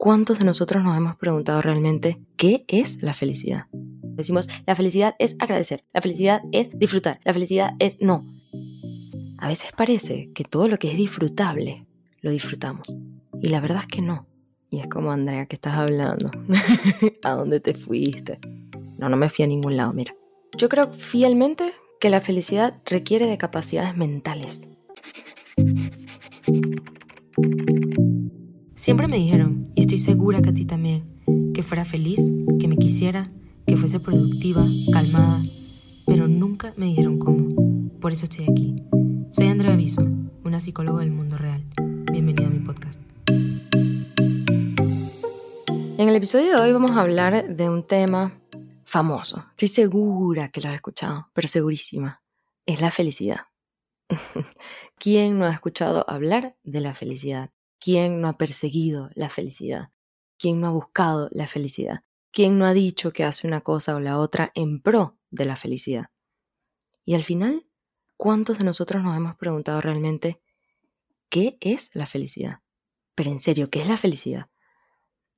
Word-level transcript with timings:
¿cuántos 0.00 0.38
de 0.38 0.46
nosotros 0.46 0.82
nos 0.82 0.96
hemos 0.96 1.14
preguntado 1.16 1.60
realmente 1.60 2.18
qué 2.38 2.64
es 2.68 3.02
la 3.02 3.12
felicidad? 3.12 3.66
Decimos, 4.02 4.48
la 4.66 4.74
felicidad 4.74 5.14
es 5.18 5.36
agradecer, 5.38 5.84
la 5.92 6.00
felicidad 6.00 6.40
es 6.52 6.70
disfrutar, 6.72 7.20
la 7.22 7.34
felicidad 7.34 7.74
es 7.78 7.98
no. 8.00 8.24
A 9.38 9.48
veces 9.48 9.72
parece 9.76 10.30
que 10.34 10.42
todo 10.42 10.68
lo 10.68 10.78
que 10.78 10.90
es 10.90 10.96
disfrutable 10.96 11.86
lo 12.22 12.30
disfrutamos. 12.30 12.88
Y 13.42 13.48
la 13.48 13.60
verdad 13.60 13.82
es 13.82 13.88
que 13.88 14.00
no. 14.00 14.26
Y 14.70 14.80
es 14.80 14.88
como, 14.88 15.12
Andrea, 15.12 15.44
¿qué 15.44 15.56
estás 15.56 15.74
hablando? 15.74 16.30
¿A 17.22 17.32
dónde 17.32 17.60
te 17.60 17.74
fuiste? 17.74 18.38
No, 18.98 19.10
no 19.10 19.18
me 19.18 19.28
fui 19.28 19.44
a 19.44 19.48
ningún 19.48 19.76
lado, 19.76 19.92
mira. 19.92 20.14
Yo 20.56 20.70
creo 20.70 20.90
fielmente 20.94 21.74
que 22.00 22.08
la 22.08 22.22
felicidad 22.22 22.80
requiere 22.86 23.26
de 23.26 23.36
capacidades 23.36 23.94
mentales. 23.98 24.70
Siempre 28.76 29.08
me 29.08 29.18
dijeron, 29.18 29.59
y 29.74 29.82
estoy 29.82 29.98
segura 29.98 30.42
que 30.42 30.50
a 30.50 30.54
ti 30.54 30.64
también, 30.64 31.04
que 31.54 31.62
fuera 31.62 31.84
feliz, 31.84 32.20
que 32.58 32.68
me 32.68 32.76
quisiera, 32.76 33.30
que 33.66 33.76
fuese 33.76 34.00
productiva, 34.00 34.62
calmada, 34.92 35.40
pero 36.06 36.28
nunca 36.28 36.74
me 36.76 36.86
dijeron 36.86 37.18
cómo. 37.18 37.90
Por 38.00 38.12
eso 38.12 38.24
estoy 38.24 38.46
aquí. 38.50 38.82
Soy 39.30 39.46
Andrea 39.48 39.74
Aviso, 39.74 40.02
una 40.44 40.60
psicóloga 40.60 41.00
del 41.00 41.12
mundo 41.12 41.36
real. 41.38 41.64
Bienvenida 42.12 42.46
a 42.46 42.50
mi 42.50 42.58
podcast. 42.60 43.00
En 45.98 46.08
el 46.08 46.16
episodio 46.16 46.56
de 46.56 46.62
hoy 46.62 46.72
vamos 46.72 46.92
a 46.92 47.02
hablar 47.02 47.54
de 47.54 47.68
un 47.68 47.86
tema 47.86 48.40
famoso. 48.84 49.44
Estoy 49.50 49.68
segura 49.68 50.48
que 50.48 50.60
lo 50.60 50.68
has 50.68 50.74
escuchado, 50.74 51.28
pero 51.32 51.46
segurísima. 51.46 52.22
Es 52.66 52.80
la 52.80 52.90
felicidad. 52.90 53.42
¿Quién 54.98 55.38
no 55.38 55.44
ha 55.44 55.52
escuchado 55.52 56.04
hablar 56.08 56.56
de 56.64 56.80
la 56.80 56.94
felicidad? 56.94 57.50
¿Quién 57.80 58.20
no 58.20 58.28
ha 58.28 58.36
perseguido 58.36 59.08
la 59.14 59.30
felicidad? 59.30 59.90
¿Quién 60.38 60.60
no 60.60 60.66
ha 60.66 60.70
buscado 60.70 61.28
la 61.32 61.46
felicidad? 61.46 62.04
¿Quién 62.30 62.58
no 62.58 62.66
ha 62.66 62.74
dicho 62.74 63.12
que 63.12 63.24
hace 63.24 63.46
una 63.46 63.62
cosa 63.62 63.96
o 63.96 64.00
la 64.00 64.18
otra 64.18 64.52
en 64.54 64.82
pro 64.82 65.18
de 65.30 65.46
la 65.46 65.56
felicidad? 65.56 66.10
Y 67.04 67.14
al 67.14 67.24
final, 67.24 67.66
¿cuántos 68.18 68.58
de 68.58 68.64
nosotros 68.64 69.02
nos 69.02 69.16
hemos 69.16 69.34
preguntado 69.36 69.80
realmente 69.80 70.42
qué 71.30 71.56
es 71.60 71.90
la 71.94 72.06
felicidad? 72.06 72.60
Pero 73.14 73.30
en 73.30 73.40
serio, 73.40 73.70
¿qué 73.70 73.80
es 73.80 73.88
la 73.88 73.96
felicidad? 73.96 74.50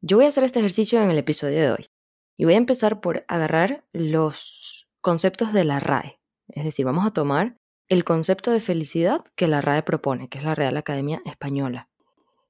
Yo 0.00 0.16
voy 0.16 0.26
a 0.26 0.28
hacer 0.28 0.42
este 0.42 0.58
ejercicio 0.58 1.00
en 1.00 1.10
el 1.10 1.18
episodio 1.18 1.60
de 1.60 1.70
hoy. 1.70 1.90
Y 2.36 2.44
voy 2.44 2.54
a 2.54 2.58
empezar 2.58 3.00
por 3.00 3.24
agarrar 3.28 3.84
los 3.92 4.88
conceptos 5.00 5.52
de 5.52 5.64
la 5.64 5.78
RAE. 5.78 6.20
Es 6.48 6.64
decir, 6.64 6.84
vamos 6.84 7.06
a 7.06 7.12
tomar 7.12 7.56
el 7.88 8.02
concepto 8.02 8.50
de 8.50 8.60
felicidad 8.60 9.24
que 9.36 9.46
la 9.46 9.60
RAE 9.60 9.84
propone, 9.84 10.28
que 10.28 10.38
es 10.38 10.44
la 10.44 10.56
Real 10.56 10.76
Academia 10.76 11.22
Española. 11.24 11.88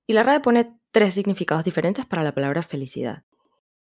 Y 0.07 0.13
la 0.13 0.23
RAE 0.23 0.41
pone 0.41 0.79
tres 0.91 1.15
significados 1.15 1.65
diferentes 1.65 2.07
para 2.07 2.23
la 2.23 2.35
palabra 2.35 2.63
felicidad. 2.63 3.25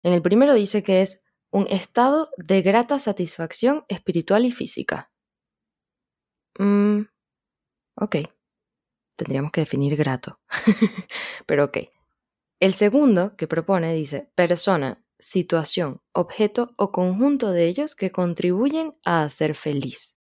En 0.03 0.13
el 0.13 0.23
primero 0.23 0.55
dice 0.55 0.83
que 0.83 1.03
es 1.03 1.25
un 1.51 1.67
estado 1.69 2.31
de 2.37 2.63
grata 2.63 2.99
satisfacción 2.99 3.85
espiritual 3.89 4.45
y 4.45 4.53
física. 4.53 5.11
Mm, 6.59 7.03
ok. 7.97 8.17
Tendríamos 9.17 9.53
que 9.53 9.63
definir 9.63 9.97
grato. 9.97 10.41
Pero 11.47 11.65
ok. 11.65 11.79
El 12.61 12.75
segundo 12.75 13.37
que 13.37 13.47
propone 13.47 13.93
dice 13.95 14.31
persona 14.35 15.03
situación, 15.19 16.01
objeto 16.13 16.75
o 16.77 16.93
conjunto 16.93 17.53
de 17.53 17.67
ellos 17.67 17.95
que 17.95 18.11
contribuyen 18.11 18.95
a 19.05 19.23
hacer 19.23 19.55
feliz. 19.55 20.19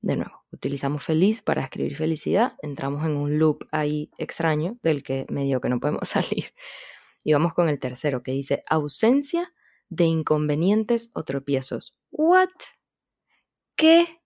De 0.00 0.16
nuevo, 0.16 0.39
utilizamos 0.52 1.04
feliz 1.04 1.42
para 1.42 1.62
escribir 1.62 1.96
felicidad, 1.96 2.56
entramos 2.62 3.04
en 3.06 3.16
un 3.16 3.38
loop 3.38 3.66
ahí 3.70 4.10
extraño 4.18 4.78
del 4.82 5.02
que 5.02 5.26
medio 5.28 5.60
que 5.60 5.68
no 5.68 5.80
podemos 5.80 6.08
salir. 6.08 6.54
Y 7.24 7.32
vamos 7.32 7.54
con 7.54 7.68
el 7.68 7.78
tercero 7.78 8.22
que 8.22 8.32
dice 8.32 8.62
ausencia 8.68 9.52
de 9.88 10.04
inconvenientes 10.04 11.10
o 11.14 11.24
tropiezos. 11.24 11.96
¿What? 12.10 12.48
¿Qué? 13.76 14.20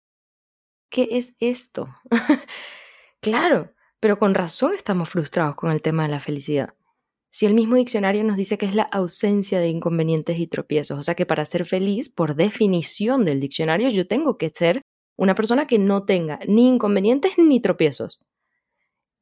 ¿Qué 0.90 1.08
es 1.13 1.34
esto? 1.40 1.89
claro, 3.20 3.73
pero 4.01 4.18
con 4.18 4.34
razón 4.34 4.74
estamos 4.74 5.08
frustrados 5.08 5.57
con 5.57 5.70
el 5.70 5.83
tema 5.83 6.05
de 6.05 6.11
la 6.11 6.20
felicidad 6.20 6.74
si 7.34 7.46
el 7.46 7.55
mismo 7.55 7.74
diccionario 7.74 8.23
nos 8.23 8.36
dice 8.36 8.58
que 8.58 8.67
es 8.67 8.77
la 8.77 8.84
ausencia 8.84 9.58
de 9.58 9.67
inconvenientes 9.67 10.39
y 10.39 10.46
tropiezos. 10.46 11.01
O 11.01 11.02
sea 11.02 11.17
que 11.17 11.27
para 11.27 11.45
ser 11.45 11.64
feliz, 11.64 12.08
por 12.08 12.36
definición 12.36 13.24
del 13.24 13.40
diccionario, 13.40 13.89
yo 13.89 14.07
tengo 14.07 14.39
que 14.39 14.52
ser 14.55 14.83
una 15.17 15.35
persona 15.35 15.67
que 15.67 15.79
no 15.79 16.05
tenga 16.05 16.41
ni 16.47 16.67
inconvenientes 16.69 17.33
ni 17.39 17.61
tropiezos. 17.61 18.25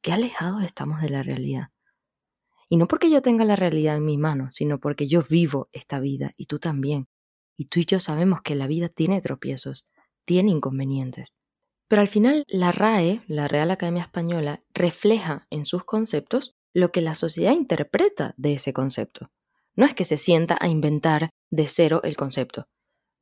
Qué 0.01 0.11
alejados 0.11 0.63
estamos 0.63 1.01
de 1.01 1.09
la 1.09 1.23
realidad. 1.23 1.69
Y 2.69 2.77
no 2.77 2.87
porque 2.87 3.09
yo 3.09 3.21
tenga 3.21 3.45
la 3.45 3.55
realidad 3.55 3.97
en 3.97 4.05
mi 4.05 4.17
mano, 4.17 4.51
sino 4.51 4.79
porque 4.79 5.07
yo 5.07 5.21
vivo 5.21 5.69
esta 5.71 5.99
vida 5.99 6.31
y 6.37 6.45
tú 6.45 6.59
también. 6.59 7.07
Y 7.55 7.65
tú 7.65 7.79
y 7.79 7.85
yo 7.85 7.99
sabemos 7.99 8.41
que 8.41 8.55
la 8.55 8.67
vida 8.67 8.89
tiene 8.89 9.21
tropiezos, 9.21 9.85
tiene 10.25 10.51
inconvenientes. 10.51 11.33
Pero 11.87 12.01
al 12.01 12.07
final 12.07 12.43
la 12.47 12.71
RAE, 12.71 13.21
la 13.27 13.47
Real 13.47 13.69
Academia 13.69 14.03
Española, 14.03 14.63
refleja 14.73 15.45
en 15.51 15.65
sus 15.65 15.83
conceptos 15.83 16.55
lo 16.73 16.91
que 16.91 17.01
la 17.01 17.13
sociedad 17.13 17.53
interpreta 17.53 18.33
de 18.37 18.53
ese 18.53 18.73
concepto. 18.73 19.29
No 19.75 19.85
es 19.85 19.93
que 19.93 20.05
se 20.05 20.17
sienta 20.17 20.57
a 20.59 20.67
inventar 20.67 21.29
de 21.51 21.67
cero 21.67 22.01
el 22.03 22.17
concepto. 22.17 22.67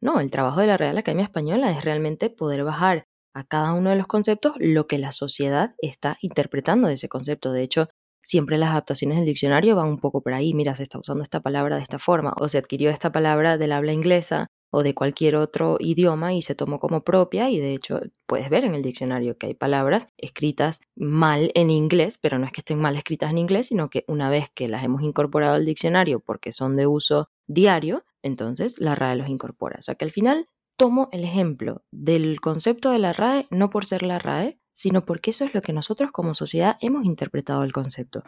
No, 0.02 0.20
el 0.20 0.32
trabajo 0.32 0.62
de 0.62 0.68
la 0.68 0.78
Real 0.78 0.98
Academia 0.98 1.26
Española 1.26 1.72
es 1.72 1.86
realmente 1.86 2.32
poder 2.32 2.64
bajar 2.64 3.06
a 3.36 3.44
cada 3.44 3.74
uno 3.74 3.92
de 3.92 3.96
los 3.96 4.08
conceptos 4.08 4.56
lo 4.58 4.88
que 4.88 4.98
la 4.98 5.12
sociedad 5.12 5.76
está 5.78 6.18
interpretando 6.22 6.88
de 6.88 6.96
ese 6.96 7.08
concepto. 7.08 7.52
De 7.52 7.62
hecho, 7.62 7.88
siempre 8.24 8.58
las 8.58 8.72
adaptaciones 8.72 9.18
del 9.18 9.28
diccionario 9.28 9.76
van 9.76 9.88
un 9.88 10.00
poco 10.00 10.22
por 10.22 10.34
ahí. 10.34 10.54
Mira, 10.54 10.76
se 10.76 10.84
está 10.84 11.00
usando 11.00 11.24
esta 11.24 11.40
palabra 11.40 11.76
de 11.76 11.84
esta 11.84 12.00
forma 12.00 12.34
o 12.40 12.50
se 12.50 12.58
adquirió 12.58 12.90
esta 12.90 13.12
palabra 13.12 13.58
del 13.58 13.72
habla 13.72 13.94
inglesa 13.94 14.48
o 14.72 14.84
de 14.84 14.96
cualquier 14.96 15.36
otro 15.36 15.78
idioma 15.80 16.34
y 16.34 16.42
se 16.42 16.56
tomó 16.56 16.80
como 16.80 17.04
propia 17.04 17.50
y 17.50 17.60
de 17.60 17.74
hecho 17.74 18.00
puedes 18.26 18.50
ver 18.50 18.64
en 18.64 18.74
el 18.74 18.82
diccionario 18.82 19.38
que 19.38 19.48
hay 19.48 19.54
palabras 19.54 20.08
escritas 20.18 20.80
mal 20.96 21.52
en 21.56 21.70
inglés, 21.70 22.18
pero 22.18 22.40
no 22.40 22.46
es 22.46 22.54
que 22.54 22.62
estén 22.62 22.80
mal 22.80 22.96
escritas 22.96 23.32
en 23.32 23.38
inglés, 23.38 23.68
sino 23.68 23.90
que 23.90 24.06
una 24.08 24.30
vez 24.30 24.50
que 24.54 24.70
las 24.70 24.84
hemos 24.84 25.02
incorporado 25.04 25.56
al 25.56 25.66
diccionario 25.66 26.22
porque 26.22 26.54
son 26.54 26.78
de 26.78 26.88
uso 26.88 27.30
diario, 27.54 28.04
entonces 28.22 28.80
la 28.80 28.96
RAE 28.96 29.16
los 29.16 29.30
incorpora. 29.30 29.78
O 29.80 29.82
sea 29.82 29.96
que 29.96 30.06
al 30.06 30.12
final 30.12 30.48
tomo 30.78 31.10
el 31.12 31.24
ejemplo 31.24 31.84
del 31.92 32.40
concepto 32.42 32.92
de 32.92 33.00
la 33.00 33.14
RAE 33.14 33.48
no 33.52 33.70
por 33.70 33.86
ser 33.86 34.04
la 34.04 34.20
RAE, 34.20 34.60
sino 34.74 35.06
porque 35.06 35.32
eso 35.32 35.46
es 35.46 35.54
lo 35.54 35.62
que 35.62 35.74
nosotros 35.74 36.12
como 36.12 36.34
sociedad 36.34 36.78
hemos 36.82 37.06
interpretado 37.06 37.64
el 37.64 37.74
concepto. 37.74 38.24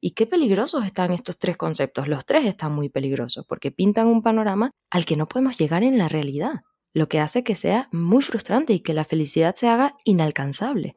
Y 0.00 0.12
qué 0.12 0.26
peligrosos 0.26 0.84
están 0.84 1.10
estos 1.10 1.38
tres 1.38 1.56
conceptos. 1.56 2.06
Los 2.06 2.26
tres 2.26 2.44
están 2.44 2.72
muy 2.72 2.88
peligrosos 2.88 3.46
porque 3.46 3.72
pintan 3.72 4.08
un 4.08 4.22
panorama 4.22 4.70
al 4.90 5.04
que 5.04 5.16
no 5.16 5.26
podemos 5.26 5.58
llegar 5.58 5.82
en 5.82 5.98
la 5.98 6.08
realidad, 6.08 6.62
lo 6.92 7.08
que 7.08 7.18
hace 7.18 7.42
que 7.42 7.54
sea 7.54 7.88
muy 7.92 8.22
frustrante 8.22 8.72
y 8.72 8.80
que 8.80 8.94
la 8.94 9.04
felicidad 9.04 9.54
se 9.54 9.68
haga 9.68 9.96
inalcanzable. 10.04 10.96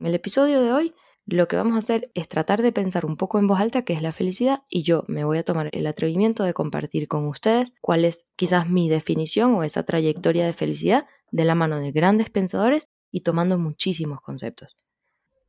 En 0.00 0.06
el 0.06 0.14
episodio 0.14 0.60
de 0.60 0.72
hoy 0.72 0.94
lo 1.30 1.46
que 1.46 1.56
vamos 1.56 1.74
a 1.74 1.78
hacer 1.80 2.10
es 2.14 2.26
tratar 2.26 2.62
de 2.62 2.72
pensar 2.72 3.04
un 3.04 3.18
poco 3.18 3.38
en 3.38 3.46
voz 3.46 3.60
alta 3.60 3.82
qué 3.82 3.92
es 3.92 4.00
la 4.00 4.12
felicidad 4.12 4.62
y 4.70 4.82
yo 4.82 5.04
me 5.08 5.24
voy 5.24 5.36
a 5.36 5.44
tomar 5.44 5.68
el 5.72 5.86
atrevimiento 5.86 6.42
de 6.42 6.54
compartir 6.54 7.06
con 7.06 7.26
ustedes 7.26 7.74
cuál 7.82 8.06
es 8.06 8.26
quizás 8.34 8.68
mi 8.70 8.88
definición 8.88 9.54
o 9.54 9.62
esa 9.62 9.82
trayectoria 9.82 10.46
de 10.46 10.54
felicidad 10.54 11.06
de 11.30 11.44
la 11.44 11.54
mano 11.54 11.80
de 11.80 11.92
grandes 11.92 12.30
pensadores 12.30 12.88
y 13.10 13.20
tomando 13.20 13.58
muchísimos 13.58 14.22
conceptos. 14.22 14.78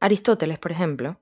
Aristóteles, 0.01 0.59
por 0.59 0.73
ejemplo, 0.73 1.21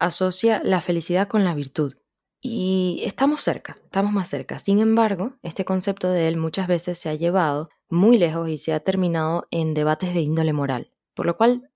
asocia 0.00 0.60
la 0.64 0.80
felicidad 0.80 1.28
con 1.28 1.44
la 1.44 1.54
virtud. 1.54 1.94
Y 2.40 3.00
estamos 3.04 3.42
cerca, 3.42 3.78
estamos 3.84 4.12
más 4.12 4.28
cerca. 4.28 4.58
Sin 4.58 4.80
embargo, 4.80 5.34
este 5.42 5.64
concepto 5.64 6.10
de 6.10 6.26
él 6.26 6.36
muchas 6.36 6.66
veces 6.66 6.98
se 6.98 7.10
ha 7.10 7.14
llevado 7.14 7.70
muy 7.88 8.18
lejos 8.18 8.48
y 8.48 8.58
se 8.58 8.72
ha 8.72 8.80
terminado 8.80 9.46
en 9.52 9.72
debates 9.72 10.12
de 10.14 10.20
índole 10.20 10.52
moral, 10.52 10.90
por 11.14 11.26
lo 11.26 11.36
cual 11.36 11.70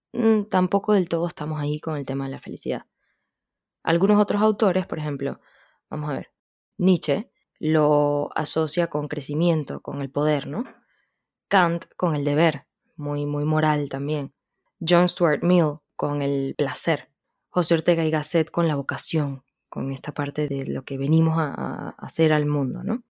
tampoco 0.48 0.94
del 0.94 1.08
todo 1.08 1.26
estamos 1.26 1.60
ahí 1.60 1.80
con 1.80 1.96
el 1.96 2.06
tema 2.06 2.24
de 2.24 2.30
la 2.32 2.40
felicidad. 2.40 2.86
Algunos 3.82 4.20
otros 4.20 4.42
autores, 4.42 4.86
por 4.86 4.98
ejemplo, 4.98 5.40
vamos 5.88 6.10
a 6.10 6.14
ver, 6.14 6.30
Nietzsche 6.78 7.30
lo 7.58 8.30
asocia 8.36 8.88
con 8.88 9.08
crecimiento, 9.08 9.80
con 9.80 10.00
el 10.00 10.10
poder, 10.10 10.46
¿no? 10.46 10.64
Kant 11.48 11.86
con 11.96 12.14
el 12.14 12.24
deber, 12.24 12.66
muy, 12.96 13.26
muy 13.26 13.44
moral 13.44 13.88
también. 13.88 14.34
John 14.86 15.08
Stuart 15.08 15.42
Mill 15.42 15.78
con 15.96 16.22
el 16.22 16.54
placer. 16.56 17.10
José 17.48 17.74
Ortega 17.74 18.04
y 18.04 18.10
Gasset 18.10 18.50
con 18.50 18.68
la 18.68 18.76
vocación, 18.76 19.42
con 19.68 19.90
esta 19.90 20.12
parte 20.12 20.48
de 20.48 20.66
lo 20.66 20.84
que 20.84 20.98
venimos 20.98 21.36
a, 21.38 21.90
hacer 21.98 22.32
al 22.32 22.46
mundo, 22.46 22.84
¿no? 22.84 23.02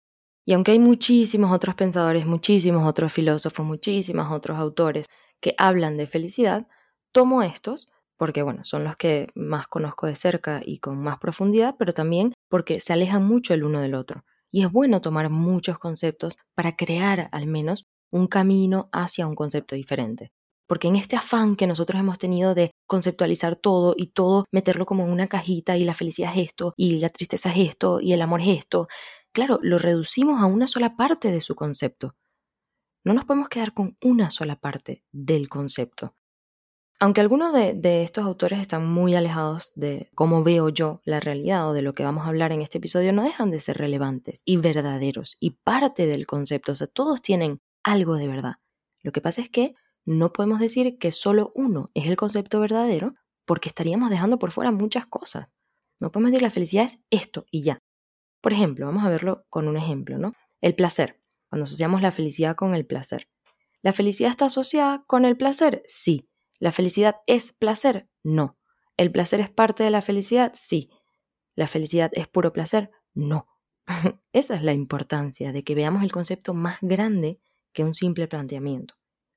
Y 0.46 0.54
aunque 0.54 0.72
hay 0.72 0.80
muchísimos 0.80 1.52
otros 1.52 1.76
pensadores, 1.76 2.26
muchísimos 2.26 2.88
otros 2.88 3.12
filósofos, 3.12 3.66
muchísimos 3.66 4.32
otros 4.32 4.58
autores 4.58 5.08
que 5.42 5.54
hablan 5.58 5.98
de 5.98 6.08
felicidad, 6.08 6.68
tomo 7.12 7.44
estos 7.44 7.92
porque, 8.18 8.42
bueno, 8.42 8.66
son 8.66 8.84
los 8.84 8.98
que 8.98 9.28
más 9.36 9.68
conozco 9.68 10.08
de 10.08 10.16
cerca 10.16 10.62
y 10.66 10.80
con 10.80 10.98
más 10.98 11.20
profundidad, 11.20 11.76
pero 11.78 11.94
también 11.94 12.34
porque 12.50 12.80
se 12.80 12.94
alejan 12.94 13.24
mucho 13.24 13.54
el 13.54 13.64
uno 13.64 13.80
del 13.80 13.94
otro. 13.94 14.26
Y 14.50 14.64
es 14.64 14.72
bueno 14.72 15.02
tomar 15.02 15.30
muchos 15.30 15.78
conceptos 15.78 16.38
para 16.56 16.76
crear 16.76 17.30
al 17.32 17.46
menos 17.46 17.86
un 18.10 18.28
camino 18.28 18.90
hacia 18.92 19.28
un 19.28 19.36
concepto 19.36 19.76
diferente. 19.76 20.32
Porque 20.66 20.88
en 20.88 20.96
este 20.96 21.16
afán 21.16 21.56
que 21.56 21.68
nosotros 21.68 22.00
hemos 22.00 22.18
tenido 22.18 22.56
de 22.56 22.72
conceptualizar 22.88 23.56
todo 23.56 23.94
y 23.96 24.08
todo 24.08 24.46
meterlo 24.52 24.86
como 24.86 25.04
en 25.04 25.12
una 25.12 25.28
cajita 25.28 25.78
y 25.78 25.86
la 25.86 25.94
felicidad 25.94 26.32
es 26.36 26.48
esto 26.48 26.74
y 26.76 27.00
la 27.00 27.10
tristeza 27.10 27.52
es 27.52 27.70
esto 27.70 28.02
y 28.02 28.14
el 28.14 28.22
amor 28.22 28.42
es 28.42 28.50
esto, 28.50 28.88
claro, 29.32 29.60
lo 29.62 29.78
reducimos 29.78 30.42
a 30.42 30.46
una 30.46 30.68
sola 30.68 30.98
parte 30.98 31.32
de 31.32 31.40
su 31.40 31.56
concepto. 31.56 32.16
No 33.06 33.14
nos 33.14 33.26
podemos 33.26 33.48
quedar 33.48 33.74
con 33.74 33.96
una 34.02 34.32
sola 34.32 34.58
parte 34.58 35.04
del 35.14 35.48
concepto. 35.48 36.17
Aunque 37.00 37.22
algunos 37.22 37.54
de, 37.54 38.04
estos 38.04 38.26
autores 38.26 38.60
están 38.60 38.88
muy 38.88 39.14
alejados 39.14 39.72
de 39.76 40.10
cómo 40.16 40.44
veo 40.44 40.70
yo 40.70 41.02
la 41.06 41.20
realidad 41.20 41.70
o 41.70 41.74
de 41.74 41.84
lo 41.84 41.94
que 41.94 42.04
vamos 42.04 42.26
a 42.26 42.30
hablar 42.30 42.52
en 42.52 42.62
este 42.62 42.80
episodio, 42.80 43.14
no 43.14 43.24
dejan 43.24 43.52
de 43.52 43.60
ser 43.60 43.78
relevantes 43.78 44.42
y 44.46 44.58
verdaderos 44.58 45.38
y 45.40 45.52
parte 45.52 46.08
del 46.08 46.26
concepto. 46.26 46.72
O 46.72 46.76
sea, 46.76 46.88
todos 46.88 47.22
tienen 47.22 47.62
algo 47.84 48.16
de 48.16 48.28
verdad. 48.28 48.56
Lo 49.04 49.12
que 49.12 49.22
pasa 49.22 49.42
es 49.42 49.50
que 49.50 49.76
no 50.06 50.34
podemos 50.34 50.60
decir 50.60 50.98
que 50.98 51.12
solo 51.12 51.52
uno 51.54 51.92
es 51.94 52.08
el 52.08 52.18
concepto 52.18 52.60
verdadero 52.60 53.14
porque 53.46 53.70
estaríamos 53.70 54.10
dejando 54.10 54.40
por 54.40 54.52
fuera 54.52 54.72
muchas 54.72 55.06
cosas. 55.06 55.50
No 56.00 56.12
podemos 56.12 56.32
decir 56.32 56.42
la 56.42 56.50
felicidad 56.50 56.86
es 56.86 57.06
esto 57.12 57.46
y 57.52 57.62
ya. 57.62 57.80
Por 58.42 58.54
ejemplo, 58.54 58.88
vamos 58.88 59.06
a 59.06 59.10
verlo 59.10 59.46
con 59.50 59.68
un 59.68 59.78
ejemplo, 59.78 60.18
¿no? 60.18 60.34
El 60.62 60.74
placer. 60.74 61.22
Cuando 61.50 61.66
asociamos 61.66 62.02
la 62.02 62.12
felicidad 62.12 62.56
con 62.56 62.74
el 62.74 62.88
placer. 62.88 63.28
¿La 63.84 63.94
felicidad 63.94 64.32
está 64.32 64.46
asociada 64.46 65.04
con 65.06 65.26
el 65.26 65.38
placer? 65.38 65.84
Sí. 65.86 66.28
¿La 66.60 66.72
felicidad 66.72 67.18
es 67.28 67.54
placer? 67.54 68.10
No. 68.24 68.58
¿El 68.98 69.12
placer 69.12 69.40
es 69.40 69.50
parte 69.50 69.84
de 69.84 69.92
la 69.92 70.02
felicidad? 70.02 70.52
Sí. 70.56 70.90
¿La 71.56 71.68
felicidad 71.68 72.12
es 72.14 72.28
puro 72.28 72.54
placer? 72.54 72.92
No. 73.14 73.48
Esa 74.34 74.56
es 74.56 74.64
la 74.64 74.74
importancia 74.74 75.52
de 75.52 75.64
que 75.64 75.76
veamos 75.76 76.04
el 76.04 76.12
concepto 76.12 76.54
más 76.54 76.78
grande 76.82 77.40
que 77.74 77.84
un 77.84 77.94
simple 77.94 78.28
planteamiento. 78.28 78.96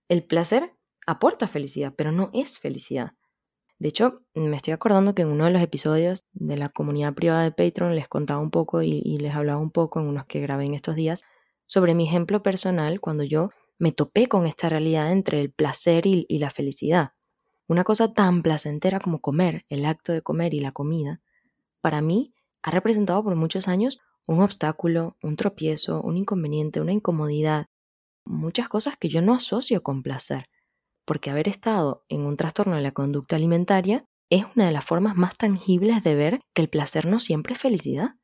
El 0.08 0.24
placer 0.24 0.74
aporta 1.06 1.48
felicidad, 1.48 1.94
pero 1.96 2.12
no 2.12 2.30
es 2.32 2.58
felicidad. 2.58 3.12
De 3.78 3.88
hecho, 3.88 4.22
me 4.34 4.56
estoy 4.56 4.74
acordando 4.74 5.14
que 5.14 5.22
en 5.22 5.28
uno 5.28 5.46
de 5.46 5.50
los 5.50 5.62
episodios 5.62 6.24
de 6.32 6.56
la 6.58 6.68
comunidad 6.68 7.14
privada 7.14 7.44
de 7.44 7.52
Patreon 7.52 7.94
les 7.94 8.08
contaba 8.08 8.40
un 8.40 8.50
poco 8.50 8.82
y, 8.82 9.18
les 9.18 9.34
hablaba 9.34 9.58
un 9.58 9.70
poco 9.70 10.00
en 10.00 10.06
unos 10.06 10.26
que 10.26 10.40
grabé 10.40 10.66
en 10.66 10.74
estos 10.74 10.96
días 10.96 11.22
sobre 11.66 11.94
mi 11.94 12.06
ejemplo 12.06 12.42
personal 12.42 13.00
cuando 13.00 13.24
yo 13.24 13.50
me 13.80 13.92
topé 13.92 14.28
con 14.28 14.46
esta 14.46 14.68
realidad 14.68 15.10
entre 15.10 15.40
el 15.40 15.50
placer 15.50 16.06
y, 16.06 16.26
la 16.38 16.50
felicidad. 16.50 17.14
Una 17.66 17.82
cosa 17.82 18.12
tan 18.12 18.42
placentera 18.42 19.00
como 19.00 19.20
comer, 19.20 19.64
el 19.70 19.86
acto 19.86 20.12
de 20.12 20.20
comer 20.20 20.52
y 20.52 20.60
la 20.60 20.72
comida, 20.72 21.22
para 21.80 22.02
mí 22.02 22.34
ha 22.62 22.70
representado 22.70 23.24
por 23.24 23.34
muchos 23.36 23.68
años 23.68 23.98
un 24.26 24.42
obstáculo, 24.42 25.16
un 25.22 25.36
tropiezo, 25.36 26.02
un 26.02 26.18
inconveniente, 26.18 26.82
una 26.82 26.92
incomodidad, 26.92 27.68
muchas 28.26 28.68
cosas 28.68 28.98
que 28.98 29.08
yo 29.08 29.22
no 29.22 29.32
asocio 29.32 29.82
con 29.82 30.02
placer, 30.02 30.50
porque 31.06 31.30
haber 31.30 31.48
estado 31.48 32.04
en 32.10 32.26
un 32.26 32.36
trastorno 32.36 32.76
de 32.76 32.82
la 32.82 32.92
conducta 32.92 33.36
alimentaria 33.36 34.04
es 34.28 34.44
una 34.54 34.66
de 34.66 34.72
las 34.72 34.84
formas 34.84 35.16
más 35.16 35.38
tangibles 35.38 36.04
de 36.04 36.14
ver 36.14 36.40
que 36.52 36.60
el 36.60 36.68
placer 36.68 37.06
no 37.06 37.18
siempre 37.18 37.54
es 37.54 37.58
felicidad. 37.58 38.16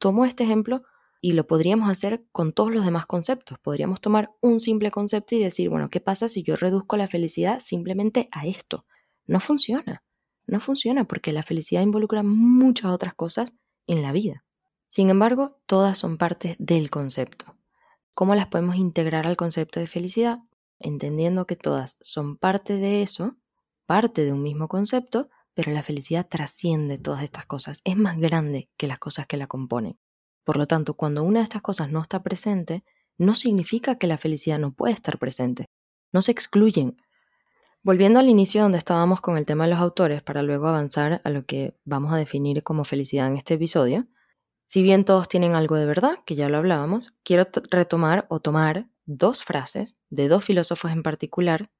Tomo 0.00 0.24
este 0.24 0.42
ejemplo 0.42 0.82
y 1.20 1.32
lo 1.32 1.46
podríamos 1.46 1.90
hacer 1.90 2.24
con 2.32 2.52
todos 2.52 2.72
los 2.72 2.84
demás 2.84 3.06
conceptos. 3.06 3.58
Podríamos 3.58 4.00
tomar 4.00 4.30
un 4.40 4.60
simple 4.60 4.90
concepto 4.90 5.34
y 5.34 5.40
decir, 5.40 5.68
bueno, 5.68 5.90
¿qué 5.90 6.00
pasa 6.00 6.28
si 6.28 6.42
yo 6.42 6.56
reduzco 6.56 6.96
la 6.96 7.08
felicidad 7.08 7.60
simplemente 7.60 8.28
a 8.32 8.46
esto? 8.46 8.84
No 9.26 9.40
funciona. 9.40 10.02
No 10.46 10.60
funciona 10.60 11.04
porque 11.04 11.32
la 11.32 11.42
felicidad 11.42 11.82
involucra 11.82 12.22
muchas 12.22 12.92
otras 12.92 13.14
cosas 13.14 13.52
en 13.86 14.02
la 14.02 14.12
vida. 14.12 14.44
Sin 14.86 15.10
embargo, 15.10 15.60
todas 15.66 15.98
son 15.98 16.16
partes 16.16 16.56
del 16.58 16.88
concepto. 16.88 17.56
¿Cómo 18.14 18.34
las 18.34 18.46
podemos 18.46 18.76
integrar 18.76 19.26
al 19.26 19.36
concepto 19.36 19.80
de 19.80 19.86
felicidad? 19.86 20.38
Entendiendo 20.78 21.46
que 21.46 21.56
todas 21.56 21.96
son 22.00 22.36
parte 22.36 22.76
de 22.76 23.02
eso, 23.02 23.36
parte 23.86 24.24
de 24.24 24.32
un 24.32 24.42
mismo 24.42 24.68
concepto, 24.68 25.28
pero 25.52 25.72
la 25.72 25.82
felicidad 25.82 26.26
trasciende 26.28 26.98
todas 26.98 27.24
estas 27.24 27.44
cosas, 27.44 27.80
es 27.84 27.96
más 27.96 28.16
grande 28.18 28.70
que 28.76 28.86
las 28.86 28.98
cosas 28.98 29.26
que 29.26 29.36
la 29.36 29.48
componen. 29.48 29.98
Por 30.48 30.56
lo 30.56 30.66
tanto, 30.66 30.94
cuando 30.94 31.24
una 31.24 31.40
de 31.40 31.44
estas 31.44 31.60
cosas 31.60 31.90
no 31.90 32.00
está 32.00 32.22
presente, 32.22 32.82
no 33.18 33.34
significa 33.34 33.98
que 33.98 34.06
la 34.06 34.16
felicidad 34.16 34.58
no 34.58 34.72
puede 34.72 34.94
estar 34.94 35.18
presente. 35.18 35.66
No 36.10 36.22
se 36.22 36.32
excluyen. 36.32 36.96
Volviendo 37.82 38.18
al 38.18 38.30
inicio 38.30 38.62
donde 38.62 38.78
estábamos 38.78 39.20
con 39.20 39.36
el 39.36 39.44
tema 39.44 39.64
de 39.64 39.72
los 39.72 39.78
autores, 39.78 40.22
para 40.22 40.42
luego 40.42 40.66
avanzar 40.66 41.20
a 41.22 41.28
lo 41.28 41.44
que 41.44 41.76
vamos 41.84 42.14
a 42.14 42.16
definir 42.16 42.62
como 42.62 42.84
felicidad 42.84 43.26
en 43.26 43.36
este 43.36 43.52
episodio, 43.52 44.06
si 44.64 44.82
bien 44.82 45.04
todos 45.04 45.28
tienen 45.28 45.54
algo 45.54 45.76
de 45.76 45.84
verdad, 45.84 46.16
que 46.24 46.34
ya 46.34 46.48
lo 46.48 46.56
hablábamos, 46.56 47.12
quiero 47.24 47.46
retomar 47.70 48.24
o 48.30 48.40
tomar 48.40 48.88
dos 49.04 49.44
frases 49.44 49.98
de 50.08 50.28
dos 50.28 50.42
filósofos 50.46 50.92
en 50.92 51.02
particular, 51.02 51.70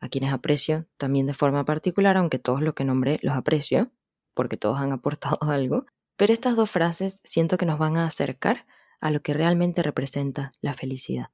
a 0.00 0.08
quienes 0.08 0.32
aprecio 0.32 0.88
también 0.96 1.28
de 1.28 1.34
forma 1.34 1.64
particular, 1.64 2.16
aunque 2.16 2.40
todos 2.40 2.62
los 2.62 2.74
que 2.74 2.84
nombré 2.84 3.20
los 3.22 3.36
aprecio, 3.36 3.92
porque 4.34 4.56
todos 4.56 4.80
han 4.80 4.90
aportado 4.90 5.38
algo, 5.48 5.86
pero 6.18 6.34
estas 6.34 6.56
dos 6.56 6.70
frases 6.70 7.22
siento 7.24 7.56
que 7.56 7.64
nos 7.64 7.78
van 7.78 7.96
a 7.96 8.04
acercar 8.04 8.66
a 9.00 9.10
lo 9.10 9.22
que 9.22 9.32
realmente 9.32 9.82
representa 9.82 10.50
la 10.60 10.74
felicidad. 10.74 11.28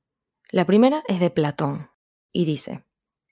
La 0.53 0.67
primera 0.67 1.03
es 1.09 1.19
de 1.19 1.31
Platón 1.31 1.91
y 2.33 2.45
dice, 2.45 2.85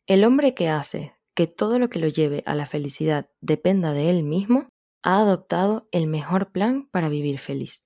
el 0.06 0.24
hombre 0.24 0.54
que 0.54 0.68
hace 0.68 1.14
que 1.34 1.46
todo 1.46 1.78
lo 1.78 1.88
que 1.88 1.98
lo 1.98 2.08
lleve 2.08 2.42
a 2.46 2.54
la 2.54 2.66
felicidad 2.66 3.30
dependa 3.40 3.92
de 3.92 4.10
él 4.10 4.22
mismo, 4.22 4.68
ha 5.02 5.18
adoptado 5.18 5.88
el 5.90 6.06
mejor 6.06 6.52
plan 6.52 6.88
para 6.90 7.08
vivir 7.08 7.38
feliz. 7.38 7.84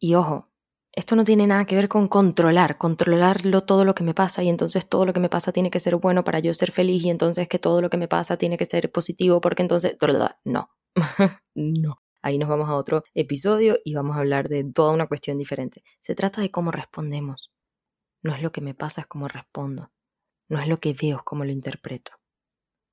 Y 0.00 0.14
ojo, 0.14 0.50
esto 0.92 1.16
no 1.16 1.24
tiene 1.24 1.46
nada 1.46 1.64
que 1.64 1.76
ver 1.76 1.88
con 1.88 2.08
controlar, 2.08 2.78
controlarlo 2.78 3.62
todo 3.62 3.84
lo 3.84 3.94
que 3.94 4.04
me 4.04 4.14
pasa 4.14 4.42
y 4.42 4.48
entonces 4.48 4.88
todo 4.88 5.06
lo 5.06 5.12
que 5.12 5.20
me 5.20 5.28
pasa 5.28 5.52
tiene 5.52 5.70
que 5.70 5.80
ser 5.80 5.96
bueno 5.96 6.24
para 6.24 6.38
yo 6.38 6.54
ser 6.54 6.70
feliz 6.70 7.02
y 7.04 7.10
entonces 7.10 7.48
que 7.48 7.58
todo 7.58 7.80
lo 7.80 7.90
que 7.90 7.96
me 7.96 8.08
pasa 8.08 8.36
tiene 8.36 8.58
que 8.58 8.66
ser 8.66 8.90
positivo 8.92 9.40
porque 9.40 9.62
entonces... 9.62 9.96
No, 10.44 10.70
no. 11.54 12.03
Ahí 12.24 12.38
nos 12.38 12.48
vamos 12.48 12.70
a 12.70 12.76
otro 12.76 13.04
episodio 13.12 13.76
y 13.84 13.92
vamos 13.92 14.16
a 14.16 14.20
hablar 14.20 14.48
de 14.48 14.64
toda 14.64 14.92
una 14.92 15.08
cuestión 15.08 15.36
diferente. 15.36 15.84
Se 16.00 16.14
trata 16.14 16.40
de 16.40 16.50
cómo 16.50 16.70
respondemos. 16.70 17.52
No 18.22 18.34
es 18.34 18.40
lo 18.40 18.50
que 18.50 18.62
me 18.62 18.72
pasa, 18.72 19.02
es 19.02 19.06
cómo 19.06 19.28
respondo. 19.28 19.92
No 20.48 20.58
es 20.58 20.66
lo 20.66 20.80
que 20.80 20.94
veo, 20.94 21.18
es 21.18 21.22
cómo 21.22 21.44
lo 21.44 21.52
interpreto. 21.52 22.12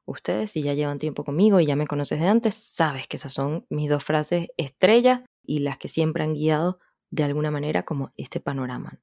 Ustedes, 0.04 0.52
si 0.52 0.64
ya 0.64 0.74
llevan 0.74 1.00
tiempo 1.00 1.24
conmigo 1.24 1.62
y 1.62 1.66
ya 1.66 1.78
me 1.78 1.88
conoces 1.88 2.20
de 2.20 2.28
antes, 2.28 2.56
sabes 2.56 3.08
que 3.08 3.16
esas 3.16 3.32
son 3.32 3.66
mis 3.70 3.90
dos 3.90 4.04
frases 4.04 4.50
estrellas 4.58 5.22
y 5.42 5.60
las 5.60 5.78
que 5.78 5.88
siempre 5.88 6.26
han 6.26 6.34
guiado 6.34 6.80
de 7.10 7.24
alguna 7.24 7.52
manera 7.52 7.86
como 7.86 8.12
este 8.18 8.42
panorama. 8.42 9.00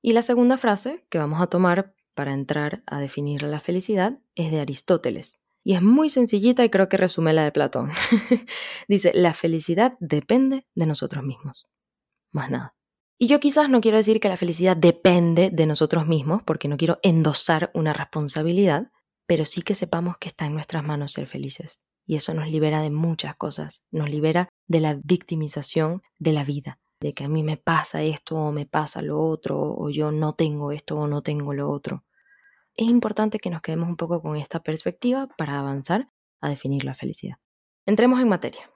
Y 0.00 0.12
la 0.12 0.22
segunda 0.22 0.56
frase 0.56 1.04
que 1.10 1.18
vamos 1.18 1.42
a 1.42 1.48
tomar 1.48 1.96
para 2.14 2.32
entrar 2.32 2.84
a 2.86 3.00
definir 3.00 3.42
la 3.42 3.58
felicidad 3.58 4.16
es 4.36 4.52
de 4.52 4.60
Aristóteles. 4.60 5.43
Y 5.66 5.72
es 5.74 5.82
muy 5.82 6.10
sencillita 6.10 6.62
y 6.62 6.68
creo 6.68 6.90
que 6.90 6.98
resume 6.98 7.32
la 7.32 7.44
de 7.44 7.50
Platón. 7.50 7.90
Dice, 8.88 9.12
la 9.14 9.32
felicidad 9.32 9.94
depende 9.98 10.66
de 10.74 10.86
nosotros 10.86 11.24
mismos. 11.24 11.70
Más 12.32 12.50
nada. 12.50 12.76
Y 13.16 13.28
yo 13.28 13.40
quizás 13.40 13.70
no 13.70 13.80
quiero 13.80 13.96
decir 13.96 14.20
que 14.20 14.28
la 14.28 14.36
felicidad 14.36 14.76
depende 14.76 15.48
de 15.50 15.64
nosotros 15.64 16.06
mismos, 16.06 16.42
porque 16.42 16.68
no 16.68 16.76
quiero 16.76 16.98
endosar 17.02 17.70
una 17.72 17.94
responsabilidad, 17.94 18.90
pero 19.26 19.46
sí 19.46 19.62
que 19.62 19.74
sepamos 19.74 20.18
que 20.18 20.28
está 20.28 20.44
en 20.44 20.52
nuestras 20.52 20.84
manos 20.84 21.12
ser 21.12 21.26
felices. 21.26 21.80
Y 22.04 22.16
eso 22.16 22.34
nos 22.34 22.50
libera 22.50 22.82
de 22.82 22.90
muchas 22.90 23.34
cosas. 23.36 23.82
Nos 23.90 24.10
libera 24.10 24.50
de 24.68 24.80
la 24.80 25.00
victimización 25.02 26.02
de 26.18 26.32
la 26.34 26.44
vida. 26.44 26.78
De 27.00 27.14
que 27.14 27.24
a 27.24 27.28
mí 27.28 27.42
me 27.42 27.56
pasa 27.56 28.02
esto 28.02 28.36
o 28.36 28.52
me 28.52 28.66
pasa 28.66 29.00
lo 29.00 29.18
otro, 29.18 29.58
o 29.58 29.88
yo 29.88 30.12
no 30.12 30.34
tengo 30.34 30.72
esto 30.72 30.98
o 30.98 31.06
no 31.06 31.22
tengo 31.22 31.54
lo 31.54 31.70
otro 31.70 32.04
es 32.76 32.88
importante 32.88 33.38
que 33.38 33.50
nos 33.50 33.62
quedemos 33.62 33.88
un 33.88 33.96
poco 33.96 34.20
con 34.20 34.36
esta 34.36 34.62
perspectiva 34.62 35.28
para 35.38 35.58
avanzar 35.58 36.10
a 36.40 36.48
definir 36.48 36.84
la 36.84 36.94
felicidad. 36.94 37.36
Entremos 37.86 38.20
en 38.20 38.28
materia. 38.28 38.70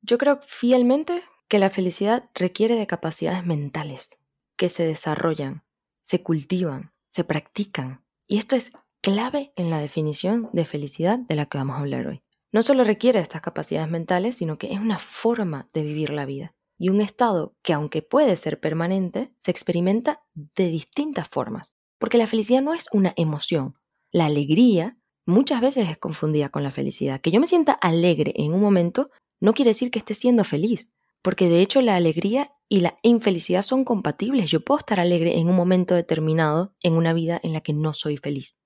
Yo 0.00 0.18
creo 0.18 0.40
fielmente 0.46 1.22
que 1.48 1.58
la 1.58 1.70
felicidad 1.70 2.30
requiere 2.34 2.76
de 2.76 2.86
capacidades 2.86 3.44
mentales 3.44 4.18
que 4.56 4.68
se 4.68 4.86
desarrollan, 4.86 5.64
se 6.00 6.22
cultivan, 6.22 6.92
se 7.10 7.24
practican. 7.24 8.04
Y 8.26 8.38
esto 8.38 8.56
es 8.56 8.72
clave 9.00 9.52
en 9.56 9.70
la 9.70 9.80
definición 9.80 10.48
de 10.52 10.64
felicidad 10.64 11.18
de 11.18 11.36
la 11.36 11.46
que 11.46 11.58
vamos 11.58 11.76
a 11.76 11.80
hablar 11.80 12.06
hoy. 12.06 12.22
No 12.52 12.62
solo 12.62 12.84
requiere 12.84 13.18
estas 13.18 13.42
capacidades 13.42 13.90
mentales, 13.90 14.36
sino 14.36 14.58
que 14.58 14.72
es 14.72 14.80
una 14.80 14.98
forma 14.98 15.68
de 15.72 15.82
vivir 15.82 16.10
la 16.10 16.26
vida 16.26 16.54
y 16.78 16.88
un 16.88 17.00
estado 17.00 17.54
que 17.62 17.72
aunque 17.72 18.02
puede 18.02 18.36
ser 18.36 18.60
permanente, 18.60 19.32
se 19.38 19.50
experimenta 19.50 20.22
de 20.34 20.68
distintas 20.68 21.28
formas 21.28 21.74
porque 22.02 22.18
la 22.18 22.26
felicidad 22.26 22.62
no 22.62 22.74
es 22.74 22.88
una 22.92 23.14
emoción. 23.16 23.78
La 24.10 24.26
alegría 24.26 24.98
muchas 25.24 25.60
veces 25.60 25.88
es 25.88 25.98
confundida 25.98 26.48
con 26.48 26.64
la 26.64 26.72
felicidad. 26.72 27.20
Que 27.20 27.30
yo 27.30 27.38
me 27.38 27.46
sienta 27.46 27.70
alegre 27.74 28.34
en 28.34 28.52
un 28.52 28.60
momento 28.60 29.12
no 29.38 29.54
quiere 29.54 29.68
decir 29.68 29.92
que 29.92 30.00
esté 30.00 30.14
siendo 30.14 30.42
feliz, 30.42 30.88
porque 31.22 31.48
de 31.48 31.60
hecho 31.60 31.80
la 31.80 31.94
alegría 31.94 32.50
y 32.68 32.80
la 32.80 32.96
infelicidad 33.04 33.62
son 33.62 33.84
compatibles. 33.84 34.50
Yo 34.50 34.64
puedo 34.64 34.80
estar 34.80 34.98
alegre 34.98 35.38
en 35.38 35.48
un 35.48 35.54
momento 35.54 35.94
determinado 35.94 36.74
en 36.82 36.94
una 36.94 37.12
vida 37.12 37.38
en 37.40 37.52
la 37.52 37.60
que 37.60 37.72
no 37.72 37.94
soy 37.94 38.16
feliz. 38.16 38.56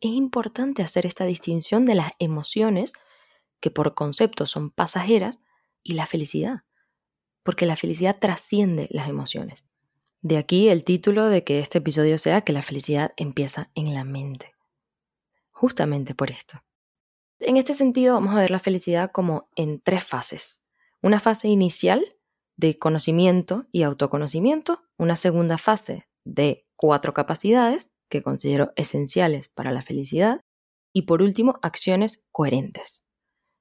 Es 0.00 0.12
importante 0.12 0.82
hacer 0.82 1.04
esta 1.04 1.26
distinción 1.26 1.84
de 1.84 1.96
las 1.96 2.12
emociones, 2.18 2.94
que 3.60 3.70
por 3.70 3.94
concepto 3.94 4.46
son 4.46 4.70
pasajeras, 4.70 5.40
y 5.84 5.92
la 5.92 6.06
felicidad, 6.06 6.60
porque 7.42 7.66
la 7.66 7.76
felicidad 7.76 8.16
trasciende 8.18 8.88
las 8.90 9.10
emociones. 9.10 9.66
De 10.28 10.38
aquí 10.38 10.70
el 10.70 10.84
título 10.84 11.26
de 11.26 11.44
que 11.44 11.60
este 11.60 11.78
episodio 11.78 12.18
sea 12.18 12.40
que 12.40 12.52
la 12.52 12.62
felicidad 12.62 13.12
empieza 13.16 13.70
en 13.76 13.94
la 13.94 14.02
mente. 14.02 14.56
justamente 15.52 16.16
por 16.16 16.32
esto. 16.32 16.64
En 17.38 17.56
este 17.56 17.74
sentido, 17.74 18.14
vamos 18.14 18.34
a 18.34 18.40
ver 18.40 18.50
la 18.50 18.58
felicidad 18.58 19.12
como 19.12 19.48
en 19.54 19.80
tres 19.80 20.02
fases. 20.02 20.66
Una 21.00 21.20
fase 21.20 21.46
inicial 21.46 22.04
de 22.56 22.76
conocimiento 22.76 23.68
y 23.70 23.84
autoconocimiento, 23.84 24.82
una 24.98 25.14
segunda 25.14 25.58
fase 25.58 26.08
de 26.24 26.66
cuatro 26.74 27.14
capacidades 27.14 27.96
que 28.10 28.24
considero 28.24 28.72
esenciales 28.74 29.46
para 29.46 29.70
la 29.70 29.82
felicidad 29.82 30.40
y 30.92 31.02
por 31.02 31.22
último, 31.22 31.60
acciones 31.62 32.26
coherentes. 32.32 33.06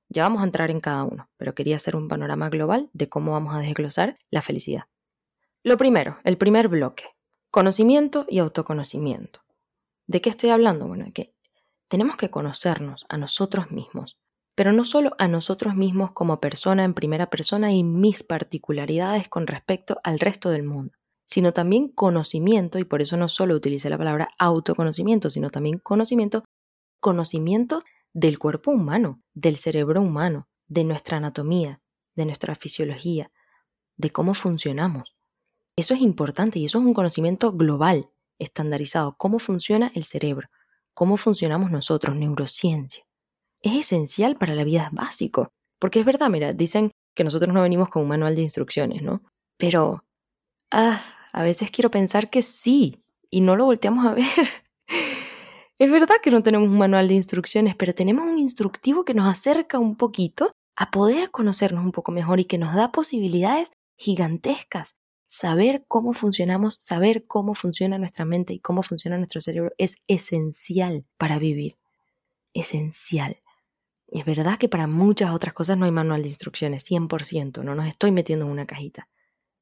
Ya 0.10 0.24
vamos 0.24 0.42
a 0.42 0.46
entrar 0.46 0.72
en 0.72 0.82
cada 0.82 1.04
uno, 1.04 1.30
pero 1.38 1.54
quería 1.54 1.76
hacer 1.76 1.96
un 1.96 2.08
panorama 2.08 2.50
global 2.50 2.90
de 2.94 3.08
cómo 3.08 3.34
vamos 3.34 3.54
a 3.54 3.60
desglosar 3.60 4.18
la 4.32 4.42
felicidad. 4.42 4.86
Lo 5.66 5.78
primero, 5.78 6.20
el 6.24 6.38
primer 6.38 6.68
bloque, 6.68 7.06
conocimiento 7.50 8.28
y 8.30 8.38
autoconocimiento. 8.38 9.40
¿De 10.06 10.22
qué 10.22 10.30
estoy 10.30 10.52
hablando? 10.52 10.88
Bueno, 10.88 11.08
que 11.12 11.34
tenemos 11.88 12.18
que 12.18 12.30
conocernos 12.30 13.08
a 13.10 13.18
nosotros 13.18 13.72
mismos, 13.72 14.16
pero 14.54 14.74
no 14.74 14.84
solo 14.84 15.16
a 15.18 15.28
nosotros 15.28 15.74
mismos 15.74 16.12
como 16.12 16.40
persona 16.40 16.84
en 16.84 16.94
primera 16.94 17.32
persona 17.32 17.72
y 17.72 17.84
mis 17.84 18.22
particularidades 18.22 19.28
con 19.28 19.48
respecto 19.48 20.00
al 20.04 20.20
resto 20.20 20.52
del 20.52 20.62
mundo, 20.62 20.94
sino 21.26 21.52
también 21.52 21.88
conocimiento, 21.88 22.78
y 22.78 22.84
por 22.84 23.02
eso 23.02 23.18
no 23.18 23.28
solo 23.28 23.56
utilicé 23.56 23.90
la 23.90 23.98
palabra 23.98 24.30
autoconocimiento, 24.38 25.32
sino 25.32 25.50
también 25.50 25.80
conocimiento 25.80 26.44
conocimiento 27.00 27.82
del 28.14 28.38
cuerpo 28.38 28.70
humano, 28.70 29.24
del 29.34 29.56
cerebro 29.56 30.00
humano, 30.04 30.48
de 30.68 30.84
nuestra 30.84 31.18
anatomía, 31.18 31.82
de 32.14 32.26
nuestra 32.26 32.54
fisiología, 32.54 33.32
de 33.98 34.12
cómo 34.12 34.36
funcionamos. 34.36 35.15
Eso 35.78 35.94
es 35.94 36.02
importante 36.02 36.60
y 36.60 36.66
eso 36.66 36.80
es 36.80 36.86
un 36.86 36.94
conocimiento 36.94 37.52
global, 37.52 38.10
estandarizado, 38.40 39.16
cómo 39.18 39.40
funciona 39.40 39.92
el 39.94 40.06
cerebro, 40.06 40.48
cómo 40.94 41.18
funcionamos 41.18 41.72
nosotros, 41.72 42.16
neurociencia. 42.16 43.06
Es 43.62 43.74
esencial 43.76 44.38
para 44.38 44.56
la 44.56 44.64
vida, 44.64 44.86
es 44.86 44.92
básico. 44.92 45.50
Porque 45.80 46.00
es 46.00 46.06
verdad, 46.06 46.30
mira, 46.30 46.54
dicen 46.54 46.92
que 47.14 47.24
nosotros 47.24 47.54
no 47.54 47.62
venimos 47.62 47.90
con 47.90 48.04
un 48.04 48.08
manual 48.08 48.36
de 48.36 48.44
instrucciones, 48.44 49.02
¿no? 49.02 49.22
Pero, 49.58 50.04
ah, 50.72 51.04
a 51.34 51.44
veces 51.44 51.72
quiero 51.72 51.92
pensar 51.92 52.30
que 52.30 52.42
sí, 52.42 53.04
y 53.30 53.42
no 53.42 53.58
lo 53.58 53.66
volteamos 53.66 54.06
a 54.06 54.14
ver. 54.14 54.26
Es 55.78 55.92
verdad 55.92 56.16
que 56.24 56.32
no 56.32 56.42
tenemos 56.42 56.70
un 56.70 56.78
manual 56.78 57.10
de 57.10 57.16
instrucciones, 57.16 57.76
pero 57.76 57.94
tenemos 57.94 58.26
un 58.26 58.38
instructivo 58.38 59.04
que 59.04 59.14
nos 59.14 59.28
acerca 59.28 59.78
un 59.78 59.98
poquito 59.98 60.54
a 60.78 60.90
poder 60.90 61.32
conocernos 61.32 61.84
un 61.84 61.92
poco 61.92 62.14
mejor 62.14 62.40
y 62.40 62.46
que 62.46 62.58
nos 62.58 62.76
da 62.76 62.94
posibilidades 62.94 63.74
gigantescas. 63.98 64.96
Saber 65.28 65.86
cómo 65.88 66.14
funcionamos, 66.14 66.78
saber 66.80 67.26
cómo 67.26 67.56
funciona 67.56 67.98
nuestra 67.98 68.26
mente 68.26 68.54
y 68.54 68.60
cómo 68.60 68.84
funciona 68.84 69.18
nuestro 69.18 69.42
cerebro 69.42 69.72
es 69.78 70.04
esencial 70.08 71.06
para 71.18 71.40
vivir. 71.40 71.78
Esencial. 72.54 73.38
Es 74.08 74.24
verdad 74.24 74.58
que 74.60 74.70
para 74.70 74.88
muchas 74.88 75.32
otras 75.32 75.54
cosas 75.54 75.78
no 75.78 75.86
hay 75.86 75.92
manual 75.92 76.22
de 76.22 76.28
instrucciones, 76.28 76.90
100%, 76.90 77.64
no 77.64 77.76
nos 77.76 77.88
estoy 77.88 78.12
metiendo 78.12 78.46
en 78.46 78.52
una 78.52 78.68
cajita. 78.68 79.10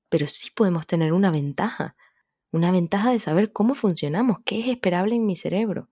Pero 0.09 0.27
sí 0.27 0.49
podemos 0.53 0.85
tener 0.85 1.13
una 1.13 1.31
ventaja, 1.31 1.95
una 2.51 2.71
ventaja 2.71 3.11
de 3.11 3.19
saber 3.19 3.51
cómo 3.51 3.73
funcionamos, 3.73 4.37
qué 4.45 4.59
es 4.59 4.67
esperable 4.67 5.15
en 5.15 5.25
mi 5.25 5.35
cerebro. 5.35 5.89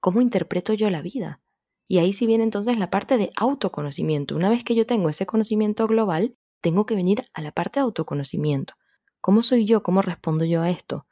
¿Cómo 0.00 0.20
interpreto 0.20 0.74
yo 0.74 0.90
la 0.90 1.02
vida? 1.02 1.40
Y 1.86 1.98
ahí 1.98 2.12
sí 2.12 2.26
viene 2.26 2.44
entonces 2.44 2.78
la 2.78 2.90
parte 2.90 3.16
de 3.16 3.30
autoconocimiento. 3.36 4.34
Una 4.34 4.50
vez 4.50 4.64
que 4.64 4.74
yo 4.74 4.86
tengo 4.86 5.08
ese 5.08 5.26
conocimiento 5.26 5.86
global, 5.86 6.36
tengo 6.62 6.86
que 6.86 6.94
venir 6.94 7.26
a 7.34 7.42
la 7.42 7.52
parte 7.52 7.78
de 7.78 7.84
autoconocimiento. 7.84 8.74
¿Cómo 9.20 9.42
soy 9.42 9.66
yo? 9.66 9.82
¿Cómo 9.82 10.00
respondo 10.00 10.46
yo 10.46 10.62
a 10.62 10.70
esto? 10.70 11.06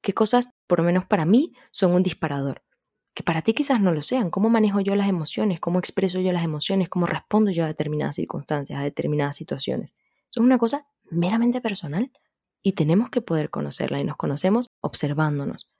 ¿Qué 0.00 0.14
cosas, 0.14 0.54
por 0.66 0.78
lo 0.78 0.84
menos 0.84 1.04
para 1.04 1.26
mí, 1.26 1.52
son 1.70 1.92
un 1.92 2.02
disparador? 2.02 2.62
Que 3.12 3.22
para 3.22 3.42
ti 3.42 3.52
quizás 3.52 3.80
no 3.80 3.92
lo 3.92 4.00
sean. 4.00 4.30
¿Cómo 4.30 4.48
manejo 4.48 4.80
yo 4.80 4.96
las 4.96 5.08
emociones? 5.08 5.60
¿Cómo 5.60 5.78
expreso 5.78 6.18
yo 6.20 6.32
las 6.32 6.44
emociones? 6.44 6.88
¿Cómo 6.88 7.06
respondo 7.06 7.50
yo 7.50 7.64
a 7.64 7.66
determinadas 7.66 8.16
circunstancias, 8.16 8.78
a 8.78 8.82
determinadas 8.82 9.36
situaciones? 9.36 9.92
Eso 10.30 10.40
es 10.40 10.44
una 10.46 10.58
cosa 10.58 10.86
meramente 11.10 11.60
personal 11.60 12.10
y 12.62 12.72
tenemos 12.72 13.10
que 13.10 13.20
poder 13.20 13.50
conocerla 13.50 14.00
y 14.00 14.04
nos 14.04 14.16
conocemos 14.16 14.70
observándonos 14.80 15.76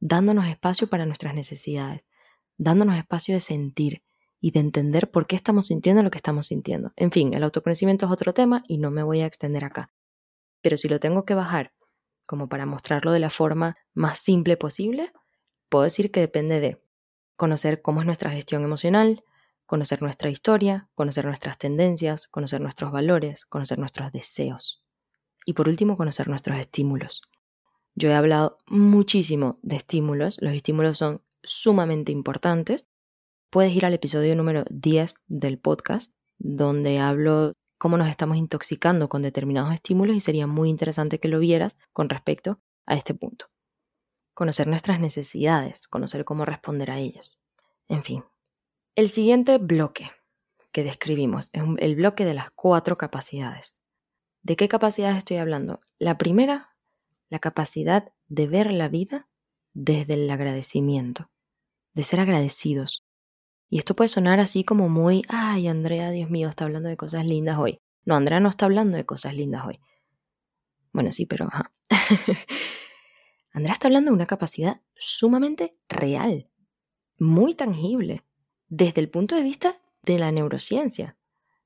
dándonos 0.00 0.46
espacio 0.46 0.88
para 0.88 1.06
nuestras 1.06 1.34
necesidades, 1.34 2.06
dándonos 2.56 2.96
espacio 2.96 3.34
de 3.34 3.40
sentir 3.40 4.02
y 4.40 4.52
de 4.52 4.60
entender 4.60 5.10
por 5.10 5.26
qué 5.26 5.36
estamos 5.36 5.66
sintiendo 5.66 6.02
lo 6.02 6.10
que 6.10 6.18
estamos 6.18 6.46
sintiendo. 6.46 6.92
En 6.96 7.10
fin, 7.10 7.34
el 7.34 7.42
autoconocimiento 7.42 8.06
es 8.06 8.12
otro 8.12 8.32
tema 8.32 8.62
y 8.68 8.78
no 8.78 8.90
me 8.90 9.02
voy 9.02 9.20
a 9.20 9.26
extender 9.26 9.64
acá. 9.64 9.90
Pero 10.62 10.76
si 10.76 10.88
lo 10.88 11.00
tengo 11.00 11.24
que 11.24 11.34
bajar 11.34 11.72
como 12.26 12.48
para 12.48 12.66
mostrarlo 12.66 13.12
de 13.12 13.20
la 13.20 13.30
forma 13.30 13.76
más 13.94 14.18
simple 14.18 14.56
posible, 14.56 15.12
puedo 15.68 15.84
decir 15.84 16.10
que 16.10 16.20
depende 16.20 16.60
de 16.60 16.80
conocer 17.36 17.82
cómo 17.82 18.00
es 18.00 18.06
nuestra 18.06 18.30
gestión 18.30 18.64
emocional, 18.64 19.24
conocer 19.64 20.02
nuestra 20.02 20.30
historia, 20.30 20.88
conocer 20.94 21.24
nuestras 21.24 21.58
tendencias, 21.58 22.26
conocer 22.28 22.60
nuestros 22.60 22.92
valores, 22.92 23.44
conocer 23.46 23.78
nuestros 23.78 24.12
deseos. 24.12 24.82
Y 25.44 25.54
por 25.54 25.68
último, 25.68 25.96
conocer 25.96 26.28
nuestros 26.28 26.58
estímulos. 26.58 27.22
Yo 27.94 28.10
he 28.10 28.14
hablado 28.14 28.58
muchísimo 28.66 29.58
de 29.62 29.76
estímulos, 29.76 30.38
los 30.40 30.54
estímulos 30.54 30.98
son 30.98 31.22
sumamente 31.42 32.12
importantes. 32.12 32.88
Puedes 33.50 33.72
ir 33.72 33.86
al 33.86 33.94
episodio 33.94 34.36
número 34.36 34.64
10 34.70 35.24
del 35.26 35.58
podcast, 35.58 36.14
donde 36.38 36.98
hablo 36.98 37.54
cómo 37.78 37.96
nos 37.96 38.08
estamos 38.08 38.36
intoxicando 38.36 39.08
con 39.08 39.22
determinados 39.22 39.72
estímulos 39.72 40.16
y 40.16 40.20
sería 40.20 40.46
muy 40.46 40.68
interesante 40.68 41.18
que 41.18 41.28
lo 41.28 41.38
vieras 41.38 41.76
con 41.92 42.08
respecto 42.08 42.60
a 42.86 42.94
este 42.94 43.14
punto. 43.14 43.46
Conocer 44.34 44.66
nuestras 44.66 45.00
necesidades, 45.00 45.88
conocer 45.88 46.24
cómo 46.24 46.44
responder 46.44 46.90
a 46.90 46.98
ellos. 46.98 47.38
En 47.88 48.02
fin. 48.04 48.24
El 48.94 49.08
siguiente 49.08 49.58
bloque 49.58 50.10
que 50.72 50.84
describimos 50.84 51.50
es 51.52 51.62
el 51.78 51.96
bloque 51.96 52.24
de 52.24 52.34
las 52.34 52.50
cuatro 52.50 52.98
capacidades. 52.98 53.84
¿De 54.42 54.56
qué 54.56 54.68
capacidades 54.68 55.18
estoy 55.18 55.38
hablando? 55.38 55.80
La 55.98 56.18
primera 56.18 56.76
la 57.28 57.38
capacidad 57.38 58.08
de 58.28 58.46
ver 58.46 58.72
la 58.72 58.88
vida 58.88 59.28
desde 59.74 60.14
el 60.14 60.30
agradecimiento, 60.30 61.30
de 61.94 62.02
ser 62.02 62.20
agradecidos. 62.20 63.04
Y 63.68 63.78
esto 63.78 63.94
puede 63.94 64.08
sonar 64.08 64.40
así 64.40 64.64
como 64.64 64.88
muy, 64.88 65.22
ay, 65.28 65.68
Andrea, 65.68 66.10
Dios 66.10 66.30
mío, 66.30 66.48
está 66.48 66.64
hablando 66.64 66.88
de 66.88 66.96
cosas 66.96 67.26
lindas 67.26 67.58
hoy. 67.58 67.80
No, 68.04 68.14
Andrea 68.14 68.40
no 68.40 68.48
está 68.48 68.64
hablando 68.66 68.96
de 68.96 69.04
cosas 69.04 69.34
lindas 69.34 69.66
hoy. 69.66 69.80
Bueno, 70.92 71.12
sí, 71.12 71.26
pero... 71.26 71.48
Andrea 73.52 73.72
está 73.72 73.88
hablando 73.88 74.10
de 74.10 74.16
una 74.16 74.26
capacidad 74.26 74.80
sumamente 74.94 75.76
real, 75.88 76.48
muy 77.18 77.54
tangible, 77.54 78.24
desde 78.68 79.00
el 79.00 79.10
punto 79.10 79.34
de 79.34 79.42
vista 79.42 79.76
de 80.04 80.18
la 80.18 80.32
neurociencia. 80.32 81.18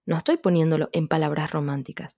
No 0.04 0.16
estoy 0.16 0.38
poniéndolo 0.38 0.88
en 0.92 1.06
palabras 1.06 1.50
románticas. 1.50 2.16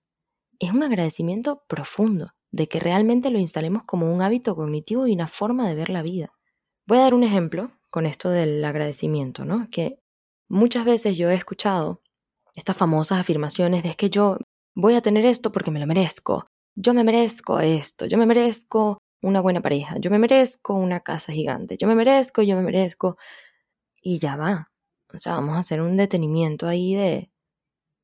Es 0.59 0.71
un 0.71 0.83
agradecimiento 0.83 1.63
profundo, 1.67 2.33
de 2.51 2.67
que 2.67 2.79
realmente 2.79 3.29
lo 3.29 3.37
instalemos 3.37 3.83
como 3.83 4.11
un 4.11 4.21
hábito 4.21 4.55
cognitivo 4.55 5.07
y 5.07 5.13
una 5.13 5.27
forma 5.27 5.67
de 5.67 5.75
ver 5.75 5.89
la 5.89 6.01
vida. 6.01 6.31
Voy 6.87 6.99
a 6.99 7.01
dar 7.01 7.13
un 7.13 7.23
ejemplo 7.23 7.71
con 7.95 8.05
esto 8.05 8.29
del 8.29 8.61
agradecimiento, 8.65 9.45
¿no? 9.45 9.69
Que 9.71 10.01
muchas 10.49 10.83
veces 10.83 11.15
yo 11.15 11.29
he 11.29 11.33
escuchado 11.33 12.01
estas 12.53 12.75
famosas 12.75 13.19
afirmaciones 13.21 13.83
de 13.83 13.95
que 13.95 14.09
yo 14.09 14.37
voy 14.75 14.95
a 14.95 15.01
tener 15.01 15.25
esto 15.25 15.53
porque 15.53 15.71
me 15.71 15.79
lo 15.79 15.87
merezco, 15.87 16.45
yo 16.75 16.93
me 16.93 17.05
merezco 17.05 17.61
esto, 17.61 18.05
yo 18.05 18.17
me 18.17 18.25
merezco 18.25 18.97
una 19.21 19.39
buena 19.39 19.61
pareja, 19.61 19.97
yo 19.97 20.11
me 20.11 20.19
merezco 20.19 20.73
una 20.73 20.99
casa 20.99 21.31
gigante, 21.31 21.77
yo 21.77 21.87
me 21.87 21.95
merezco, 21.95 22.41
yo 22.41 22.57
me 22.57 22.63
merezco, 22.63 23.15
y 24.01 24.19
ya 24.19 24.35
va. 24.35 24.73
O 25.13 25.17
sea, 25.17 25.35
vamos 25.35 25.55
a 25.55 25.59
hacer 25.59 25.79
un 25.79 25.95
detenimiento 25.95 26.67
ahí 26.67 26.95
de, 26.95 27.31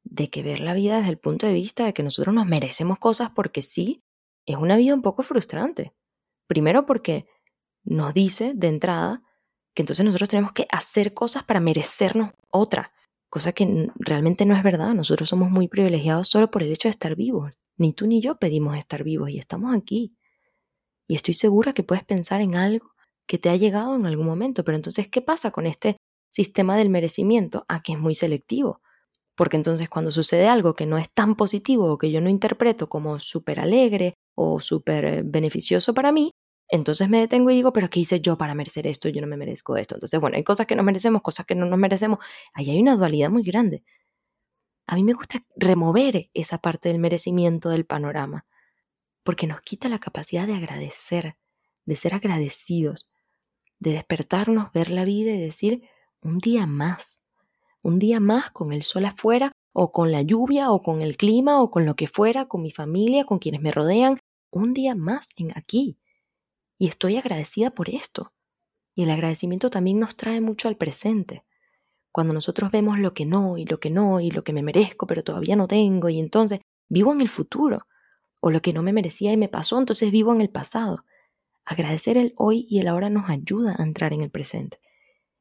de 0.05 0.29
que 0.29 0.41
ver 0.41 0.61
la 0.61 0.73
vida 0.73 0.99
desde 0.99 1.09
el 1.09 1.19
punto 1.19 1.47
de 1.47 1.53
vista 1.53 1.83
de 1.83 1.93
que 1.93 2.01
nosotros 2.01 2.33
nos 2.33 2.45
merecemos 2.45 2.97
cosas 2.97 3.31
porque 3.35 3.61
sí, 3.61 4.05
es 4.45 4.55
una 4.55 4.77
vida 4.77 4.93
un 4.93 5.01
poco 5.01 5.21
frustrante. 5.21 5.91
Primero 6.47 6.85
porque 6.85 7.27
nos 7.83 8.13
dice 8.13 8.53
de 8.55 8.69
entrada 8.69 9.21
que 9.73 9.83
entonces 9.83 10.05
nosotros 10.05 10.29
tenemos 10.29 10.51
que 10.51 10.67
hacer 10.69 11.13
cosas 11.13 11.43
para 11.43 11.59
merecernos 11.59 12.31
otra, 12.49 12.91
cosa 13.29 13.53
que 13.53 13.89
realmente 13.95 14.45
no 14.45 14.55
es 14.55 14.63
verdad. 14.63 14.93
Nosotros 14.93 15.29
somos 15.29 15.49
muy 15.49 15.67
privilegiados 15.67 16.27
solo 16.27 16.51
por 16.51 16.63
el 16.63 16.71
hecho 16.71 16.87
de 16.87 16.91
estar 16.91 17.15
vivos. 17.15 17.53
Ni 17.77 17.93
tú 17.93 18.05
ni 18.05 18.21
yo 18.21 18.37
pedimos 18.37 18.77
estar 18.77 19.03
vivos 19.03 19.29
y 19.29 19.39
estamos 19.39 19.75
aquí. 19.75 20.15
Y 21.07 21.15
estoy 21.15 21.33
segura 21.33 21.73
que 21.73 21.83
puedes 21.83 22.03
pensar 22.03 22.41
en 22.41 22.55
algo 22.55 22.91
que 23.25 23.37
te 23.37 23.49
ha 23.49 23.55
llegado 23.55 23.95
en 23.95 24.05
algún 24.05 24.25
momento, 24.25 24.65
pero 24.65 24.75
entonces, 24.75 25.07
¿qué 25.07 25.21
pasa 25.21 25.51
con 25.51 25.65
este 25.65 25.95
sistema 26.29 26.75
del 26.75 26.89
merecimiento? 26.89 27.65
Ah, 27.69 27.81
que 27.81 27.93
es 27.93 27.99
muy 27.99 28.13
selectivo. 28.13 28.81
Porque 29.35 29.55
entonces 29.55 29.89
cuando 29.89 30.11
sucede 30.11 30.47
algo 30.47 30.73
que 30.73 30.85
no 30.85 30.97
es 30.97 31.09
tan 31.09 31.35
positivo 31.35 31.89
o 31.89 31.97
que 31.97 32.11
yo 32.11 32.19
no 32.19 32.29
interpreto 32.29 32.89
como 32.89 33.19
súper 33.19 33.61
alegre 33.61 34.15
o 34.35 34.59
súper 34.59 35.23
beneficioso 35.23 35.93
para 35.93 36.11
mí, 36.11 36.31
entonces 36.71 37.09
me 37.09 37.19
detengo 37.19 37.51
y 37.51 37.55
digo, 37.55 37.73
pero 37.73 37.89
¿qué 37.89 37.99
hice 37.99 38.21
yo 38.21 38.37
para 38.37 38.55
merecer 38.55 38.87
esto? 38.87 39.09
Yo 39.09 39.19
no 39.19 39.27
me 39.27 39.35
merezco 39.35 39.75
esto. 39.75 39.95
Entonces, 39.95 40.19
bueno, 40.21 40.37
hay 40.37 40.43
cosas 40.45 40.65
que 40.65 40.75
nos 40.77 40.85
merecemos, 40.85 41.21
cosas 41.21 41.45
que 41.45 41.53
no 41.53 41.65
nos 41.65 41.77
merecemos. 41.77 42.19
Ahí 42.53 42.69
hay 42.69 42.81
una 42.81 42.95
dualidad 42.95 43.29
muy 43.29 43.43
grande. 43.43 43.83
A 44.87 44.95
mí 44.95 45.03
me 45.03 45.11
gusta 45.11 45.45
remover 45.57 46.29
esa 46.33 46.59
parte 46.59 46.87
del 46.87 46.99
merecimiento 46.99 47.69
del 47.69 47.85
panorama, 47.85 48.45
porque 49.23 49.47
nos 49.47 49.59
quita 49.61 49.89
la 49.89 49.99
capacidad 49.99 50.47
de 50.47 50.55
agradecer, 50.55 51.35
de 51.85 51.95
ser 51.97 52.15
agradecidos, 52.15 53.13
de 53.79 53.91
despertarnos, 53.91 54.71
ver 54.71 54.91
la 54.91 55.03
vida 55.03 55.31
y 55.31 55.41
decir, 55.41 55.83
un 56.21 56.39
día 56.39 56.67
más, 56.67 57.21
un 57.83 57.99
día 57.99 58.21
más 58.21 58.49
con 58.49 58.71
el 58.71 58.83
sol 58.83 59.03
afuera 59.05 59.51
o 59.73 59.91
con 59.91 60.09
la 60.11 60.21
lluvia 60.21 60.71
o 60.71 60.81
con 60.81 61.01
el 61.01 61.17
clima 61.17 61.61
o 61.61 61.69
con 61.69 61.85
lo 61.85 61.95
que 61.95 62.07
fuera, 62.07 62.47
con 62.47 62.61
mi 62.61 62.71
familia, 62.71 63.25
con 63.25 63.39
quienes 63.39 63.61
me 63.61 63.73
rodean, 63.73 64.19
un 64.51 64.73
día 64.73 64.95
más 64.95 65.31
en 65.35 65.51
aquí. 65.57 65.97
Y 66.81 66.87
estoy 66.87 67.15
agradecida 67.17 67.69
por 67.69 67.89
esto. 67.89 68.33
Y 68.95 69.03
el 69.03 69.11
agradecimiento 69.11 69.69
también 69.69 69.99
nos 69.99 70.15
trae 70.15 70.41
mucho 70.41 70.67
al 70.67 70.77
presente. 70.77 71.45
Cuando 72.11 72.33
nosotros 72.33 72.71
vemos 72.71 72.97
lo 72.97 73.13
que 73.13 73.23
no 73.23 73.59
y 73.59 73.65
lo 73.65 73.79
que 73.79 73.91
no 73.91 74.19
y 74.19 74.31
lo 74.31 74.43
que 74.43 74.51
me 74.51 74.63
merezco 74.63 75.05
pero 75.05 75.23
todavía 75.23 75.55
no 75.55 75.67
tengo 75.67 76.09
y 76.09 76.19
entonces 76.19 76.59
vivo 76.89 77.13
en 77.13 77.21
el 77.21 77.29
futuro 77.29 77.85
o 78.39 78.49
lo 78.49 78.63
que 78.63 78.73
no 78.73 78.81
me 78.81 78.93
merecía 78.93 79.31
y 79.31 79.37
me 79.37 79.47
pasó, 79.47 79.77
entonces 79.77 80.09
vivo 80.09 80.33
en 80.33 80.41
el 80.41 80.49
pasado. 80.49 81.05
Agradecer 81.65 82.17
el 82.17 82.33
hoy 82.35 82.65
y 82.67 82.79
el 82.79 82.87
ahora 82.87 83.11
nos 83.11 83.29
ayuda 83.29 83.75
a 83.77 83.83
entrar 83.83 84.11
en 84.11 84.21
el 84.21 84.31
presente. 84.31 84.79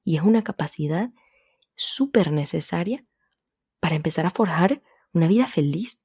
Y 0.05 0.19
es 0.19 0.23
una 0.23 0.45
capacidad 0.45 1.11
súper 1.75 2.33
necesaria 2.33 3.07
para 3.81 3.97
empezar 3.97 4.27
a 4.27 4.31
forjar 4.31 4.83
una 5.15 5.27
vida 5.27 5.47
feliz. 5.47 6.03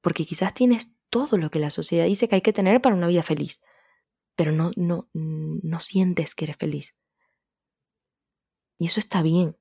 Porque 0.00 0.26
quizás 0.26 0.54
tienes 0.54 0.96
todo 1.08 1.38
lo 1.38 1.52
que 1.52 1.60
la 1.60 1.70
sociedad 1.70 2.06
dice 2.06 2.28
que 2.28 2.34
hay 2.34 2.40
que 2.40 2.52
tener 2.52 2.82
para 2.82 2.96
una 2.96 3.06
vida 3.06 3.22
feliz, 3.22 3.62
pero 4.36 4.52
no, 4.52 4.70
no, 4.76 5.08
no 5.12 5.80
sientes 5.80 6.34
que 6.34 6.44
eres 6.44 6.56
feliz. 6.56 6.94
Y 8.78 8.86
eso 8.86 9.00
está 9.00 9.22
bien, 9.22 9.56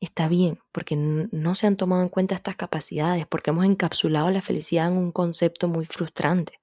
está 0.00 0.28
bien, 0.28 0.60
porque 0.72 0.96
no 0.96 1.54
se 1.54 1.66
han 1.66 1.76
tomado 1.76 2.02
en 2.02 2.08
cuenta 2.08 2.36
estas 2.36 2.56
capacidades, 2.56 3.26
porque 3.26 3.50
hemos 3.50 3.64
encapsulado 3.64 4.30
la 4.30 4.42
felicidad 4.42 4.88
en 4.88 4.96
un 4.96 5.12
concepto 5.12 5.66
muy 5.68 5.84
frustrante. 5.84 6.60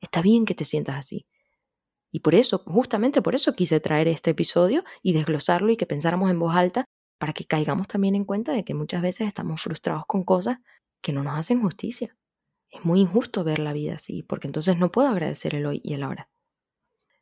Está 0.00 0.22
bien 0.22 0.44
que 0.44 0.54
te 0.54 0.64
sientas 0.64 0.96
así. 0.96 1.26
Y 2.10 2.20
por 2.20 2.34
eso, 2.34 2.62
justamente 2.66 3.20
por 3.20 3.34
eso 3.34 3.54
quise 3.54 3.80
traer 3.80 4.08
este 4.08 4.30
episodio 4.30 4.84
y 5.02 5.12
desglosarlo 5.12 5.70
y 5.70 5.76
que 5.76 5.86
pensáramos 5.86 6.30
en 6.30 6.38
voz 6.38 6.54
alta 6.54 6.84
para 7.18 7.32
que 7.32 7.44
caigamos 7.44 7.88
también 7.88 8.14
en 8.14 8.24
cuenta 8.24 8.52
de 8.52 8.64
que 8.64 8.74
muchas 8.74 9.02
veces 9.02 9.26
estamos 9.26 9.60
frustrados 9.60 10.04
con 10.06 10.22
cosas 10.22 10.58
que 11.02 11.12
no 11.12 11.22
nos 11.22 11.38
hacen 11.38 11.60
justicia. 11.60 12.16
Es 12.70 12.84
muy 12.84 13.00
injusto 13.00 13.44
ver 13.44 13.58
la 13.58 13.72
vida 13.72 13.94
así, 13.94 14.22
porque 14.22 14.46
entonces 14.46 14.78
no 14.78 14.90
puedo 14.90 15.08
agradecer 15.08 15.54
el 15.54 15.66
hoy 15.66 15.80
y 15.82 15.94
el 15.94 16.02
ahora. 16.02 16.28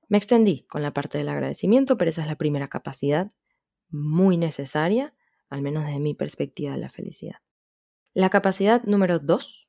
Me 0.09 0.19
extendí 0.19 0.63
con 0.69 0.83
la 0.83 0.93
parte 0.93 1.19
del 1.19 1.29
agradecimiento, 1.29 1.97
pero 1.97 2.11
esa 2.11 2.23
es 2.23 2.29
la 2.29 2.37
primera 2.37 2.69
capacidad 2.69 3.31
muy 3.89 4.37
necesaria, 4.37 5.15
al 5.49 5.63
menos 5.63 5.85
desde 5.85 6.01
mi 6.01 6.15
perspectiva 6.15 6.73
de 6.73 6.79
la 6.79 6.91
felicidad. 6.91 7.37
La 8.15 8.31
capacidad 8.31 8.83
número 8.85 9.19
dos 9.19 9.69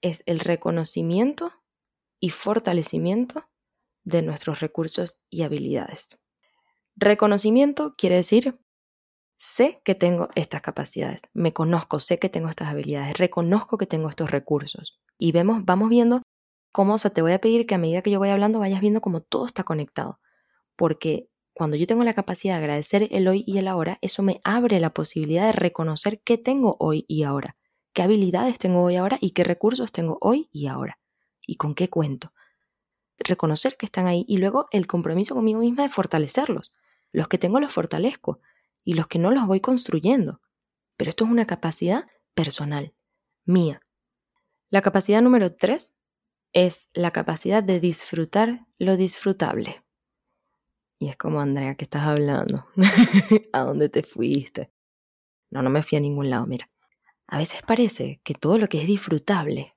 es 0.00 0.22
el 0.26 0.40
reconocimiento 0.40 1.52
y 2.20 2.30
fortalecimiento 2.30 3.48
de 4.04 4.22
nuestros 4.22 4.60
recursos 4.60 5.20
y 5.28 5.42
habilidades. 5.42 6.18
Reconocimiento 6.96 7.94
quiere 7.96 8.16
decir, 8.16 8.58
sé 9.36 9.80
que 9.84 9.94
tengo 9.94 10.28
estas 10.34 10.62
capacidades, 10.62 11.22
me 11.32 11.52
conozco, 11.52 12.00
sé 12.00 12.18
que 12.18 12.28
tengo 12.28 12.48
estas 12.48 12.68
habilidades, 12.68 13.18
reconozco 13.18 13.78
que 13.78 13.86
tengo 13.86 14.08
estos 14.08 14.30
recursos. 14.30 15.00
Y 15.18 15.32
vemos, 15.32 15.64
vamos 15.64 15.90
viendo 15.90 16.22
cómo, 16.72 16.94
o 16.94 16.98
sea, 16.98 17.12
te 17.12 17.22
voy 17.22 17.32
a 17.32 17.40
pedir 17.40 17.66
que 17.66 17.74
a 17.74 17.78
medida 17.78 18.02
que 18.02 18.10
yo 18.10 18.18
voy 18.18 18.28
hablando 18.28 18.58
vayas 18.58 18.80
viendo 18.80 19.00
cómo 19.00 19.20
todo 19.20 19.46
está 19.46 19.64
conectado. 19.64 20.20
Porque 20.76 21.28
cuando 21.54 21.76
yo 21.76 21.86
tengo 21.86 22.04
la 22.04 22.14
capacidad 22.14 22.54
de 22.54 22.58
agradecer 22.58 23.08
el 23.10 23.26
hoy 23.26 23.44
y 23.46 23.58
el 23.58 23.68
ahora, 23.68 23.98
eso 24.00 24.22
me 24.22 24.40
abre 24.44 24.78
la 24.80 24.94
posibilidad 24.94 25.46
de 25.46 25.52
reconocer 25.52 26.20
qué 26.22 26.38
tengo 26.38 26.76
hoy 26.78 27.04
y 27.08 27.24
ahora, 27.24 27.56
qué 27.92 28.02
habilidades 28.02 28.58
tengo 28.58 28.82
hoy 28.82 28.94
y 28.94 28.96
ahora 28.96 29.18
y 29.20 29.30
qué 29.32 29.44
recursos 29.44 29.90
tengo 29.90 30.18
hoy 30.20 30.48
y 30.52 30.68
ahora 30.68 30.98
y 31.48 31.56
con 31.56 31.74
qué 31.74 31.88
cuento. 31.88 32.32
Reconocer 33.18 33.76
que 33.76 33.86
están 33.86 34.06
ahí 34.06 34.24
y 34.28 34.36
luego 34.36 34.66
el 34.70 34.86
compromiso 34.86 35.34
conmigo 35.34 35.60
misma 35.60 35.82
de 35.82 35.88
fortalecerlos. 35.88 36.76
Los 37.10 37.26
que 37.26 37.38
tengo 37.38 37.58
los 37.58 37.72
fortalezco 37.72 38.40
y 38.84 38.94
los 38.94 39.08
que 39.08 39.18
no 39.18 39.32
los 39.32 39.46
voy 39.46 39.60
construyendo. 39.60 40.40
Pero 40.96 41.08
esto 41.08 41.24
es 41.24 41.30
una 41.30 41.46
capacidad 41.46 42.06
personal, 42.34 42.94
mía. 43.44 43.80
La 44.70 44.82
capacidad 44.82 45.22
número 45.22 45.56
tres 45.56 45.96
es 46.52 46.90
la 46.92 47.10
capacidad 47.10 47.62
de 47.62 47.80
disfrutar 47.80 48.66
lo 48.78 48.96
disfrutable. 48.96 49.84
Y 50.98 51.08
es 51.08 51.16
como, 51.16 51.40
Andrea, 51.40 51.76
¿qué 51.76 51.84
estás 51.84 52.02
hablando? 52.02 52.66
¿A 53.52 53.60
dónde 53.60 53.88
te 53.88 54.02
fuiste? 54.02 54.72
No, 55.50 55.62
no 55.62 55.70
me 55.70 55.82
fui 55.82 55.96
a 55.96 56.00
ningún 56.00 56.30
lado, 56.30 56.46
mira. 56.46 56.70
A 57.26 57.38
veces 57.38 57.62
parece 57.62 58.20
que 58.24 58.34
todo 58.34 58.58
lo 58.58 58.68
que 58.68 58.80
es 58.80 58.86
disfrutable, 58.86 59.76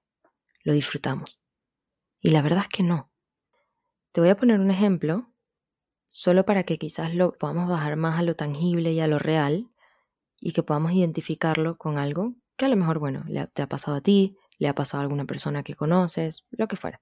lo 0.63 0.73
disfrutamos. 0.73 1.39
Y 2.19 2.29
la 2.29 2.41
verdad 2.41 2.61
es 2.63 2.69
que 2.69 2.83
no. 2.83 3.11
Te 4.11 4.21
voy 4.21 4.29
a 4.29 4.37
poner 4.37 4.59
un 4.59 4.71
ejemplo, 4.71 5.31
solo 6.09 6.45
para 6.45 6.63
que 6.63 6.77
quizás 6.77 7.13
lo 7.13 7.33
podamos 7.33 7.69
bajar 7.69 7.95
más 7.97 8.19
a 8.19 8.23
lo 8.23 8.35
tangible 8.35 8.91
y 8.93 8.99
a 8.99 9.07
lo 9.07 9.19
real, 9.19 9.69
y 10.39 10.53
que 10.53 10.63
podamos 10.63 10.93
identificarlo 10.93 11.77
con 11.77 11.97
algo 11.97 12.35
que 12.57 12.65
a 12.65 12.69
lo 12.69 12.75
mejor, 12.75 12.99
bueno, 12.99 13.25
te 13.53 13.61
ha 13.61 13.67
pasado 13.67 13.97
a 13.97 14.01
ti, 14.01 14.37
le 14.61 14.67
ha 14.67 14.75
pasado 14.75 15.01
a 15.01 15.03
alguna 15.03 15.25
persona 15.25 15.63
que 15.63 15.73
conoces, 15.73 16.45
lo 16.51 16.67
que 16.67 16.77
fuera. 16.77 17.01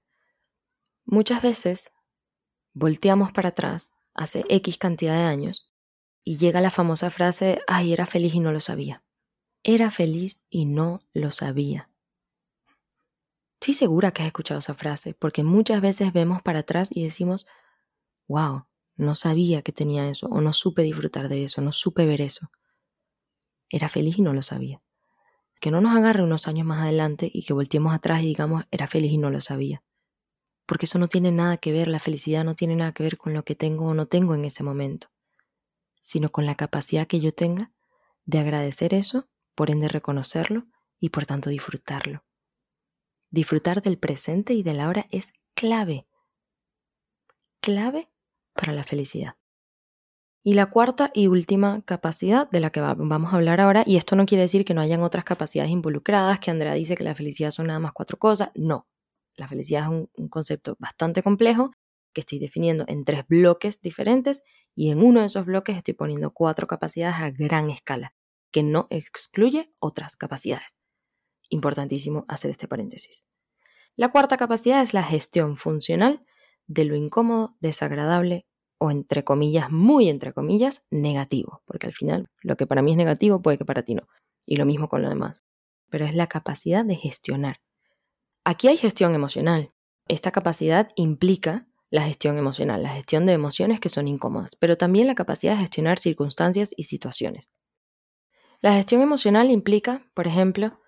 Muchas 1.04 1.42
veces 1.42 1.92
volteamos 2.72 3.32
para 3.32 3.50
atrás 3.50 3.92
hace 4.14 4.46
X 4.48 4.78
cantidad 4.78 5.14
de 5.14 5.24
años 5.24 5.70
y 6.24 6.38
llega 6.38 6.62
la 6.62 6.70
famosa 6.70 7.10
frase, 7.10 7.60
ay, 7.66 7.92
era 7.92 8.06
feliz 8.06 8.34
y 8.34 8.40
no 8.40 8.50
lo 8.50 8.60
sabía. 8.60 9.04
Era 9.62 9.90
feliz 9.90 10.46
y 10.48 10.64
no 10.64 11.02
lo 11.12 11.32
sabía. 11.32 11.90
Estoy 13.60 13.74
segura 13.74 14.12
que 14.12 14.22
has 14.22 14.28
escuchado 14.28 14.60
esa 14.60 14.74
frase, 14.74 15.12
porque 15.12 15.42
muchas 15.42 15.82
veces 15.82 16.14
vemos 16.14 16.40
para 16.40 16.60
atrás 16.60 16.88
y 16.90 17.04
decimos, 17.04 17.46
wow, 18.26 18.64
no 18.96 19.14
sabía 19.14 19.60
que 19.60 19.72
tenía 19.72 20.08
eso, 20.08 20.28
o 20.28 20.40
no 20.40 20.54
supe 20.54 20.80
disfrutar 20.80 21.28
de 21.28 21.44
eso, 21.44 21.60
no 21.60 21.72
supe 21.72 22.06
ver 22.06 22.22
eso. 22.22 22.50
Era 23.68 23.90
feliz 23.90 24.16
y 24.16 24.22
no 24.22 24.32
lo 24.32 24.40
sabía. 24.40 24.80
Que 25.60 25.70
no 25.70 25.80
nos 25.80 25.96
agarre 25.96 26.24
unos 26.24 26.48
años 26.48 26.66
más 26.66 26.80
adelante 26.82 27.30
y 27.32 27.44
que 27.44 27.52
volteemos 27.52 27.94
atrás 27.94 28.22
y 28.22 28.26
digamos, 28.26 28.64
era 28.70 28.86
feliz 28.86 29.12
y 29.12 29.18
no 29.18 29.30
lo 29.30 29.40
sabía 29.40 29.82
porque 30.70 30.86
eso 30.86 31.00
no 31.00 31.08
tiene 31.08 31.32
nada 31.32 31.56
que 31.56 31.72
ver, 31.72 31.88
la 31.88 31.98
felicidad 31.98 32.44
no 32.44 32.54
tiene 32.54 32.76
nada 32.76 32.92
que 32.92 33.02
ver 33.02 33.18
con 33.18 33.34
lo 33.34 33.44
que 33.44 33.56
tengo 33.56 33.86
o 33.86 33.94
no 33.94 34.06
tengo 34.06 34.36
en 34.36 34.44
ese 34.44 34.62
momento, 34.62 35.10
sino 36.00 36.30
con 36.30 36.46
la 36.46 36.54
capacidad 36.54 37.08
que 37.08 37.18
yo 37.18 37.34
tenga 37.34 37.72
de 38.24 38.38
agradecer 38.38 38.94
eso, 38.94 39.28
por 39.56 39.72
ende 39.72 39.88
reconocerlo 39.88 40.68
y 41.00 41.08
por 41.08 41.26
tanto 41.26 41.50
disfrutarlo. 41.50 42.22
Disfrutar 43.30 43.82
del 43.82 43.98
presente 43.98 44.54
y 44.54 44.62
del 44.62 44.78
ahora 44.78 45.08
es 45.10 45.32
clave, 45.54 46.06
clave 47.60 48.08
para 48.52 48.72
la 48.72 48.84
felicidad. 48.84 49.39
Y 50.42 50.54
la 50.54 50.66
cuarta 50.70 51.10
y 51.12 51.26
última 51.26 51.82
capacidad 51.82 52.50
de 52.50 52.60
la 52.60 52.70
que 52.70 52.80
vamos 52.80 53.32
a 53.32 53.36
hablar 53.36 53.60
ahora, 53.60 53.84
y 53.86 53.96
esto 53.96 54.16
no 54.16 54.24
quiere 54.24 54.42
decir 54.42 54.64
que 54.64 54.72
no 54.72 54.80
hayan 54.80 55.02
otras 55.02 55.24
capacidades 55.24 55.70
involucradas, 55.70 56.38
que 56.40 56.50
Andrea 56.50 56.72
dice 56.72 56.96
que 56.96 57.04
la 57.04 57.14
felicidad 57.14 57.50
son 57.50 57.66
nada 57.66 57.78
más 57.78 57.92
cuatro 57.92 58.18
cosas, 58.18 58.50
no, 58.54 58.88
la 59.36 59.48
felicidad 59.48 59.84
es 59.84 60.08
un, 60.16 60.28
concepto 60.28 60.76
bastante 60.78 61.22
complejo 61.22 61.72
que 62.12 62.20
estoy 62.22 62.38
definiendo 62.38 62.84
en 62.88 63.04
tres 63.04 63.26
bloques 63.28 63.80
diferentes 63.80 64.42
y 64.74 64.90
en 64.90 65.02
uno 65.02 65.20
de 65.20 65.26
esos 65.26 65.44
bloques 65.46 65.76
estoy 65.76 65.94
poniendo 65.94 66.32
cuatro 66.32 66.66
capacidades 66.66 67.16
a 67.16 67.30
gran 67.30 67.70
escala, 67.70 68.14
que 68.50 68.62
no 68.62 68.86
excluye 68.90 69.72
otras 69.78 70.16
capacidades. 70.16 70.76
Importantísimo 71.48 72.24
hacer 72.28 72.50
este 72.50 72.66
paréntesis. 72.66 73.24
La 73.96 74.10
cuarta 74.10 74.36
capacidad 74.36 74.82
es 74.82 74.94
la 74.94 75.02
gestión 75.02 75.56
funcional 75.56 76.24
de 76.66 76.84
lo 76.84 76.96
incómodo, 76.96 77.56
desagradable 77.60 78.46
o 78.80 78.90
entre 78.90 79.22
comillas, 79.22 79.70
muy 79.70 80.08
entre 80.08 80.32
comillas, 80.32 80.86
negativo, 80.90 81.62
porque 81.66 81.86
al 81.86 81.92
final 81.92 82.28
lo 82.42 82.56
que 82.56 82.66
para 82.66 82.82
mí 82.82 82.90
es 82.90 82.96
negativo 82.96 83.40
puede 83.42 83.58
que 83.58 83.64
para 83.64 83.84
ti 83.84 83.94
no, 83.94 84.08
y 84.46 84.56
lo 84.56 84.66
mismo 84.66 84.88
con 84.88 85.02
lo 85.02 85.08
demás, 85.08 85.44
pero 85.88 86.04
es 86.04 86.14
la 86.14 86.26
capacidad 86.26 86.84
de 86.84 86.96
gestionar 86.96 87.60
Aquí 88.44 88.68
hay 88.68 88.78
gestión 88.78 89.14
emocional. 89.14 89.72
Esta 90.08 90.30
capacidad 90.30 90.90
implica 90.96 91.68
la 91.90 92.02
gestión 92.02 92.38
emocional, 92.38 92.82
la 92.82 92.88
gestión 92.88 93.26
de 93.26 93.34
emociones 93.34 93.80
que 93.80 93.90
son 93.90 94.08
incómodas, 94.08 94.56
pero 94.56 94.78
también 94.78 95.06
la 95.06 95.14
capacidad 95.14 95.52
de 95.52 95.60
gestionar 95.60 95.98
circunstancias 95.98 96.72
y 96.76 96.84
situaciones. 96.84 97.50
La 98.60 98.72
gestión 98.72 99.02
emocional 99.02 99.50
implica, 99.50 100.10
por 100.14 100.26
ejemplo, 100.26 100.80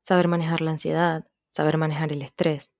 saber 0.00 0.28
manejar 0.28 0.60
la 0.60 0.72
ansiedad, 0.72 1.24
saber 1.48 1.78
manejar 1.78 2.12
el 2.12 2.22
estrés, 2.22 2.70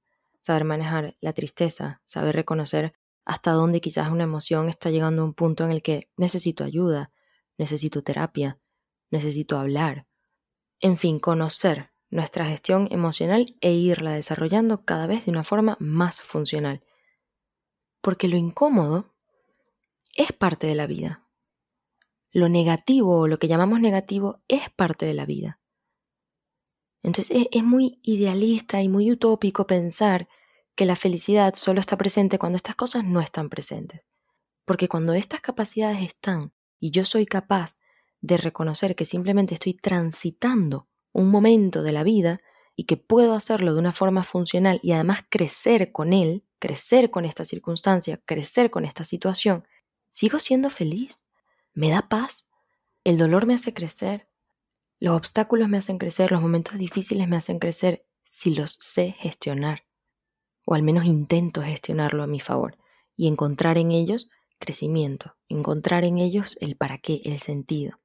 saber 0.41 0.65
manejar 0.65 1.17
la 1.21 1.33
tristeza, 1.33 2.03
saber 2.05 2.35
reconocer 2.35 2.93
hasta 3.29 3.53
dónde 3.53 3.83
quizás 3.83 4.11
una 4.11 4.25
emoción 4.25 4.71
está 4.71 4.89
llegando 4.89 5.21
a 5.21 5.27
un 5.27 5.35
punto 5.35 5.63
en 5.63 5.71
el 5.71 5.83
que 5.83 6.11
necesito 6.17 6.65
ayuda, 6.65 7.13
necesito 7.59 8.03
terapia, 8.03 8.59
necesito 9.11 9.59
hablar. 9.59 10.07
En 10.81 10.97
fin, 10.97 11.21
conocer 11.21 11.93
nuestra 12.09 12.47
gestión 12.47 12.89
emocional 12.91 13.55
e 13.61 13.73
irla 13.73 14.13
desarrollando 14.13 14.87
cada 14.87 15.07
vez 15.07 15.27
de 15.27 15.31
una 15.31 15.45
forma 15.45 15.77
más 15.79 16.23
funcional. 16.23 16.83
Porque 18.01 18.29
lo 18.29 18.39
incómodo 18.39 19.15
es 20.17 20.33
parte 20.33 20.67
de 20.67 20.75
la 20.75 20.87
vida. 20.87 21.29
Lo 22.31 22.49
negativo 22.49 23.19
o 23.19 23.29
lo 23.29 23.39
que 23.39 23.49
llamamos 23.49 23.79
negativo 23.81 24.41
es 24.49 24.71
parte 24.71 25.05
de 25.05 25.13
la 25.13 25.27
vida. 25.27 25.61
Entonces 27.03 27.47
es, 27.53 27.63
muy 27.63 28.01
idealista 28.03 28.81
y 28.81 28.89
muy 28.89 29.13
utópico 29.13 29.67
pensar 29.67 30.31
que 30.79 30.87
la 30.87 30.95
felicidad 30.95 31.57
solo 31.57 31.81
está 31.81 31.99
presente 31.99 32.39
cuando 32.39 32.55
estas 32.55 32.77
cosas 32.77 33.03
no 33.05 33.21
están 33.21 33.49
presentes. 33.49 34.07
Porque 34.65 34.87
cuando 34.87 35.13
estas 35.13 35.41
capacidades 35.41 36.03
están 36.03 36.53
y 36.79 36.93
yo 36.93 37.05
soy 37.05 37.27
capaz 37.27 37.75
de 38.21 38.37
reconocer 38.37 38.95
que 38.95 39.05
simplemente 39.05 39.55
estoy 39.55 39.75
transitando 39.75 40.89
un 41.11 41.33
momento 41.33 41.83
de 41.83 41.91
la 41.91 42.05
vida 42.05 42.41
y 42.77 42.85
que 42.85 42.97
puedo 42.97 43.35
hacerlo 43.35 43.75
de 43.75 43.81
una 43.81 43.91
forma 43.91 44.23
funcional 44.23 44.79
y 44.81 44.93
además 44.93 45.25
crecer 45.29 45.91
con 45.91 46.13
él, 46.13 46.45
crecer 46.61 47.11
con 47.11 47.25
esta 47.25 47.45
circunstancia, 47.45 48.23
crecer 48.25 48.71
con 48.71 48.85
esta 48.85 49.03
situación, 49.03 49.67
sigo 50.11 50.39
siendo 50.39 50.71
feliz, 50.71 51.25
me 51.75 51.91
da 51.91 52.09
paz, 52.09 52.47
el 53.03 53.19
dolor 53.19 53.47
me 53.47 53.55
hace 53.55 53.75
crecer, 53.75 54.29
los 55.01 55.17
obstáculos 55.17 55.69
me 55.69 55.79
hacen 55.79 55.99
crecer, 55.99 56.31
los 56.31 56.41
momentos 56.41 56.79
difíciles 56.79 57.27
me 57.27 57.37
hacen 57.37 57.59
crecer 57.59 58.07
si 58.23 58.55
los 58.55 58.77
sé 58.79 59.17
gestionar, 59.19 59.88
o 60.71 60.75
al 60.75 60.83
menos 60.83 61.07
intento 61.07 61.63
gestionarlo 61.63 62.23
a 62.23 62.27
mi 62.27 62.41
favor 62.41 62.77
y 63.17 63.27
encontrar 63.27 63.79
en 63.79 63.91
ellos 63.91 64.29
crecimiento, 64.59 65.35
encontrar 65.49 66.05
en 66.05 66.19
ellos 66.19 66.59
el 66.61 66.77
para 66.77 66.99
qué, 66.99 67.23
el 67.25 67.39
sentido. 67.39 67.99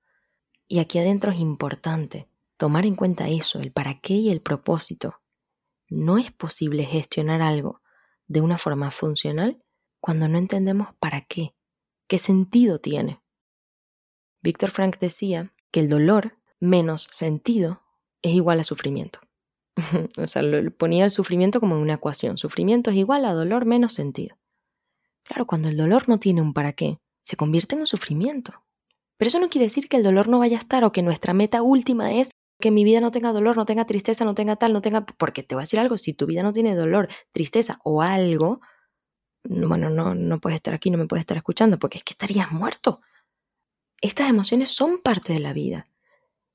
Y 0.66 0.80
aquí 0.80 0.98
adentro 0.98 1.32
es 1.32 1.40
importante 1.40 2.30
tomar 2.56 2.86
en 2.86 2.96
cuenta 2.96 3.28
eso, 3.28 3.60
el 3.60 3.74
para 3.74 4.00
qué 4.00 4.14
y 4.14 4.30
el 4.30 4.40
propósito. 4.40 5.20
No 5.90 6.18
es 6.18 6.32
posible 6.32 6.86
gestionar 6.86 7.42
algo 7.42 7.82
de 8.28 8.40
una 8.40 8.58
forma 8.58 8.92
funcional 8.92 9.62
cuando 10.00 10.30
no 10.30 10.38
entendemos 10.38 10.96
para 11.02 11.20
qué, 11.20 11.54
qué 12.08 12.18
sentido 12.18 12.80
tiene. 12.80 13.22
Víctor 14.42 14.72
Frank 14.72 15.00
decía 15.00 15.54
que 15.70 15.82
el 15.82 15.90
dolor 15.90 16.38
menos 16.62 17.10
sentido 17.12 17.82
es 18.22 18.32
igual 18.32 18.62
a 18.62 18.64
sufrimiento. 18.64 19.20
o 20.18 20.28
sea, 20.28 20.44
ponía 20.78 21.06
el 21.06 21.12
sufrimiento 21.12 21.60
como 21.60 21.76
en 21.76 21.82
una 21.82 21.96
ecuación. 21.96 22.38
Sufrimiento 22.38 22.92
es 22.92 22.98
igual 22.98 23.26
a 23.26 23.34
dolor 23.34 23.66
menos 23.66 23.94
sentido. 23.94 24.38
Claro, 25.24 25.48
cuando 25.48 25.70
el 25.70 25.78
dolor 25.78 26.10
no 26.10 26.20
tiene 26.20 26.42
un 26.42 26.54
para 26.54 26.74
qué, 26.74 27.00
se 27.24 27.38
convierte 27.38 27.76
en 27.76 27.82
un 27.82 27.88
sufrimiento. 27.88 28.64
Pero 29.18 29.28
eso 29.28 29.40
no 29.40 29.50
quiere 29.50 29.66
decir 29.66 29.88
que 29.88 29.98
el 29.98 30.04
dolor 30.04 30.28
no 30.28 30.40
vaya 30.40 30.58
a 30.58 30.60
estar 30.60 30.84
o 30.84 30.92
que 30.92 31.02
nuestra 31.02 31.34
meta 31.34 31.62
última 31.62 32.14
es 32.14 32.30
que 32.60 32.72
mi 32.72 32.84
vida 32.84 33.00
no 33.00 33.12
tenga 33.12 33.32
dolor, 33.32 33.56
no 33.56 33.66
tenga 33.66 33.86
tristeza, 33.86 34.26
no 34.26 34.36
tenga 34.36 34.56
tal, 34.56 34.74
no 34.74 34.82
tenga... 34.82 35.06
Porque 35.06 35.44
te 35.44 35.56
voy 35.56 35.62
a 35.62 35.66
decir 35.66 35.80
algo, 35.80 35.98
si 35.98 36.14
tu 36.14 36.26
vida 36.26 36.44
no 36.44 36.54
tiene 36.54 36.76
dolor, 36.76 37.08
tristeza 37.32 37.80
o 37.84 38.02
algo, 38.02 38.62
bueno, 39.44 39.90
no, 39.90 40.16
no 40.16 40.40
puedes 40.40 40.56
estar 40.56 40.74
aquí, 40.74 40.90
no 40.92 40.98
me 40.98 41.08
puedes 41.08 41.22
estar 41.22 41.38
escuchando, 41.38 41.80
porque 41.80 41.98
es 41.98 42.04
que 42.04 42.14
estarías 42.14 42.52
muerto. 42.52 43.02
Estas 44.02 44.30
emociones 44.30 44.70
son 44.70 45.02
parte 45.02 45.34
de 45.34 45.40
la 45.40 45.54
vida. 45.54 45.90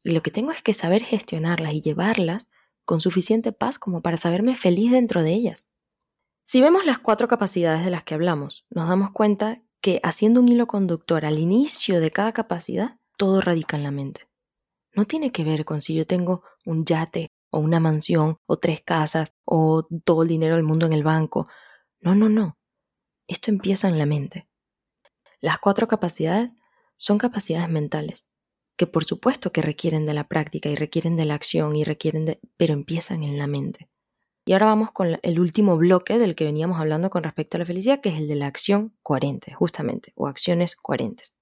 Y 0.04 0.12
lo 0.12 0.22
que 0.22 0.30
tengo 0.30 0.52
es 0.52 0.62
que 0.62 0.74
saber 0.74 1.02
gestionarlas 1.02 1.74
y 1.74 1.82
llevarlas 1.82 2.48
con 2.88 3.00
suficiente 3.00 3.52
paz 3.52 3.78
como 3.78 4.00
para 4.00 4.16
saberme 4.16 4.56
feliz 4.56 4.90
dentro 4.90 5.22
de 5.22 5.34
ellas. 5.34 5.68
Si 6.42 6.62
vemos 6.62 6.86
las 6.86 6.98
cuatro 6.98 7.28
capacidades 7.28 7.84
de 7.84 7.90
las 7.90 8.02
que 8.02 8.14
hablamos, 8.14 8.64
nos 8.70 8.88
damos 8.88 9.10
cuenta 9.12 9.62
que 9.82 10.00
haciendo 10.02 10.40
un 10.40 10.48
hilo 10.48 10.66
conductor 10.66 11.26
al 11.26 11.38
inicio 11.38 12.00
de 12.00 12.10
cada 12.10 12.32
capacidad, 12.32 12.98
todo 13.18 13.42
radica 13.42 13.76
en 13.76 13.82
la 13.82 13.90
mente. 13.90 14.30
No 14.94 15.04
tiene 15.04 15.32
que 15.32 15.44
ver 15.44 15.66
con 15.66 15.82
si 15.82 15.94
yo 15.94 16.06
tengo 16.06 16.44
un 16.64 16.86
yate 16.86 17.30
o 17.50 17.58
una 17.58 17.78
mansión 17.78 18.38
o 18.46 18.56
tres 18.56 18.80
casas 18.82 19.34
o 19.44 19.86
todo 20.06 20.22
el 20.22 20.28
dinero 20.28 20.54
del 20.56 20.64
mundo 20.64 20.86
en 20.86 20.94
el 20.94 21.02
banco. 21.02 21.46
No, 22.00 22.14
no, 22.14 22.30
no. 22.30 22.56
Esto 23.26 23.50
empieza 23.50 23.86
en 23.86 23.98
la 23.98 24.06
mente. 24.06 24.48
Las 25.42 25.58
cuatro 25.58 25.88
capacidades 25.88 26.52
son 26.96 27.18
capacidades 27.18 27.68
mentales, 27.68 28.24
que 28.78 28.86
por 28.86 29.04
supuesto 29.04 29.52
que 29.52 29.60
requieren 29.60 30.06
de 30.06 30.14
la 30.14 30.28
práctica 30.28 30.70
y 30.70 30.76
requieren 30.76 31.16
de 31.16 31.26
la 31.26 31.34
acción 31.34 31.76
y 31.76 31.84
requieren 31.84 32.24
de... 32.24 32.40
pero 32.56 32.72
empiezan 32.72 33.24
en 33.24 33.36
la 33.36 33.48
mente. 33.48 33.88
Y 34.46 34.52
ahora 34.52 34.66
vamos 34.66 34.92
con 34.92 35.18
el 35.20 35.40
último 35.40 35.76
bloque 35.76 36.18
del 36.18 36.34
que 36.34 36.44
veníamos 36.44 36.80
hablando 36.80 37.10
con 37.10 37.24
respecto 37.24 37.56
a 37.56 37.58
la 37.58 37.66
felicidad, 37.66 38.00
que 38.00 38.08
es 38.08 38.16
el 38.16 38.28
de 38.28 38.36
la 38.36 38.46
acción 38.46 38.96
coherente, 39.02 39.52
justamente, 39.52 40.12
o 40.14 40.28
acciones 40.28 40.76
coherentes. 40.76 41.36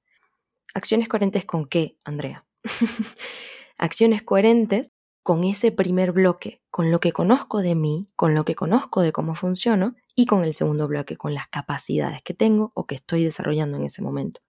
¿Acciones 0.75 1.07
coherentes 1.09 1.45
con 1.45 1.67
qué, 1.67 1.99
Andrea? 2.05 2.47
acciones 3.79 4.23
coherentes 4.23 4.91
con 5.23 5.45
ese 5.45 5.71
primer 5.73 6.13
bloque, 6.13 6.63
con 6.71 6.91
lo 6.91 6.99
que 6.99 7.13
conozco 7.13 7.61
de 7.61 7.75
mí, 7.75 8.09
con 8.17 8.35
lo 8.35 8.45
que 8.45 8.55
conozco 8.55 9.03
de 9.03 9.13
cómo 9.13 9.35
funciono, 9.35 9.95
y 10.15 10.25
con 10.25 10.43
el 10.43 10.55
segundo 10.55 10.89
bloque, 10.89 11.17
con 11.17 11.35
las 11.35 11.49
capacidades 11.49 12.23
que 12.23 12.33
tengo 12.33 12.73
o 12.75 12.87
que 12.87 12.95
estoy 12.95 13.23
desarrollando 13.25 13.77
en 13.77 13.85
ese 13.85 14.03
momento. 14.03 14.41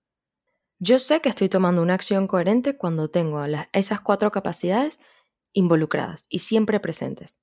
Yo 0.79 0.99
sé 0.99 1.21
que 1.21 1.29
estoy 1.29 1.49
tomando 1.49 1.81
una 1.81 1.95
acción 1.95 2.27
coherente 2.27 2.77
cuando 2.77 3.09
tengo 3.09 3.43
esas 3.73 3.99
cuatro 4.01 4.31
capacidades 4.31 4.99
involucradas 5.51 6.25
y 6.29 6.39
siempre 6.39 6.79
presentes. 6.79 7.41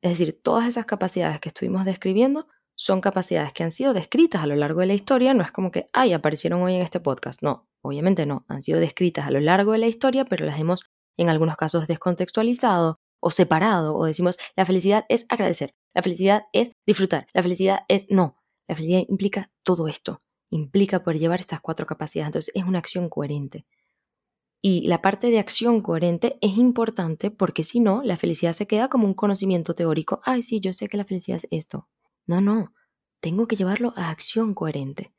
Es 0.00 0.12
decir, 0.12 0.40
todas 0.42 0.68
esas 0.68 0.86
capacidades 0.86 1.40
que 1.40 1.48
estuvimos 1.48 1.84
describiendo 1.84 2.46
son 2.76 3.00
capacidades 3.00 3.52
que 3.52 3.64
han 3.64 3.72
sido 3.72 3.94
descritas 3.94 4.44
a 4.44 4.46
lo 4.46 4.54
largo 4.54 4.80
de 4.80 4.86
la 4.86 4.94
historia, 4.94 5.34
no 5.34 5.42
es 5.42 5.50
como 5.50 5.72
que, 5.72 5.88
ay, 5.92 6.12
aparecieron 6.12 6.62
hoy 6.62 6.76
en 6.76 6.82
este 6.82 7.00
podcast, 7.00 7.42
no, 7.42 7.68
obviamente 7.82 8.26
no, 8.26 8.44
han 8.46 8.62
sido 8.62 8.78
descritas 8.78 9.26
a 9.26 9.32
lo 9.32 9.40
largo 9.40 9.72
de 9.72 9.78
la 9.78 9.88
historia, 9.88 10.24
pero 10.24 10.46
las 10.46 10.60
hemos 10.60 10.84
en 11.16 11.28
algunos 11.28 11.56
casos 11.56 11.88
descontextualizado 11.88 13.00
o 13.18 13.32
separado, 13.32 13.96
o 13.96 14.04
decimos, 14.04 14.38
la 14.54 14.64
felicidad 14.64 15.04
es 15.08 15.26
agradecer, 15.28 15.74
la 15.92 16.04
felicidad 16.04 16.44
es 16.52 16.70
disfrutar, 16.86 17.26
la 17.32 17.42
felicidad 17.42 17.80
es 17.88 18.06
no, 18.08 18.36
la 18.68 18.76
felicidad 18.76 19.02
implica 19.08 19.50
todo 19.64 19.88
esto, 19.88 20.22
implica 20.50 21.02
poder 21.02 21.20
llevar 21.20 21.40
estas 21.40 21.60
cuatro 21.60 21.86
capacidades, 21.86 22.28
entonces 22.28 22.52
es 22.54 22.64
una 22.64 22.78
acción 22.78 23.08
coherente. 23.08 23.66
Y 24.60 24.88
la 24.88 25.00
parte 25.00 25.30
de 25.30 25.38
acción 25.38 25.80
coherente 25.82 26.36
es 26.40 26.56
importante 26.56 27.30
porque 27.30 27.62
si 27.62 27.80
no, 27.80 28.02
la 28.02 28.16
felicidad 28.16 28.52
se 28.52 28.66
queda 28.66 28.88
como 28.88 29.06
un 29.06 29.14
conocimiento 29.14 29.74
teórico. 29.74 30.20
Ay, 30.24 30.42
sí, 30.42 30.60
yo 30.60 30.72
sé 30.72 30.88
que 30.88 30.96
la 30.96 31.04
felicidad 31.04 31.38
es 31.38 31.48
esto. 31.50 31.88
No, 32.26 32.40
no, 32.40 32.74
tengo 33.20 33.46
que 33.46 33.56
llevarlo 33.56 33.92
a 33.96 34.10
acción 34.10 34.54
coherente. 34.54 35.12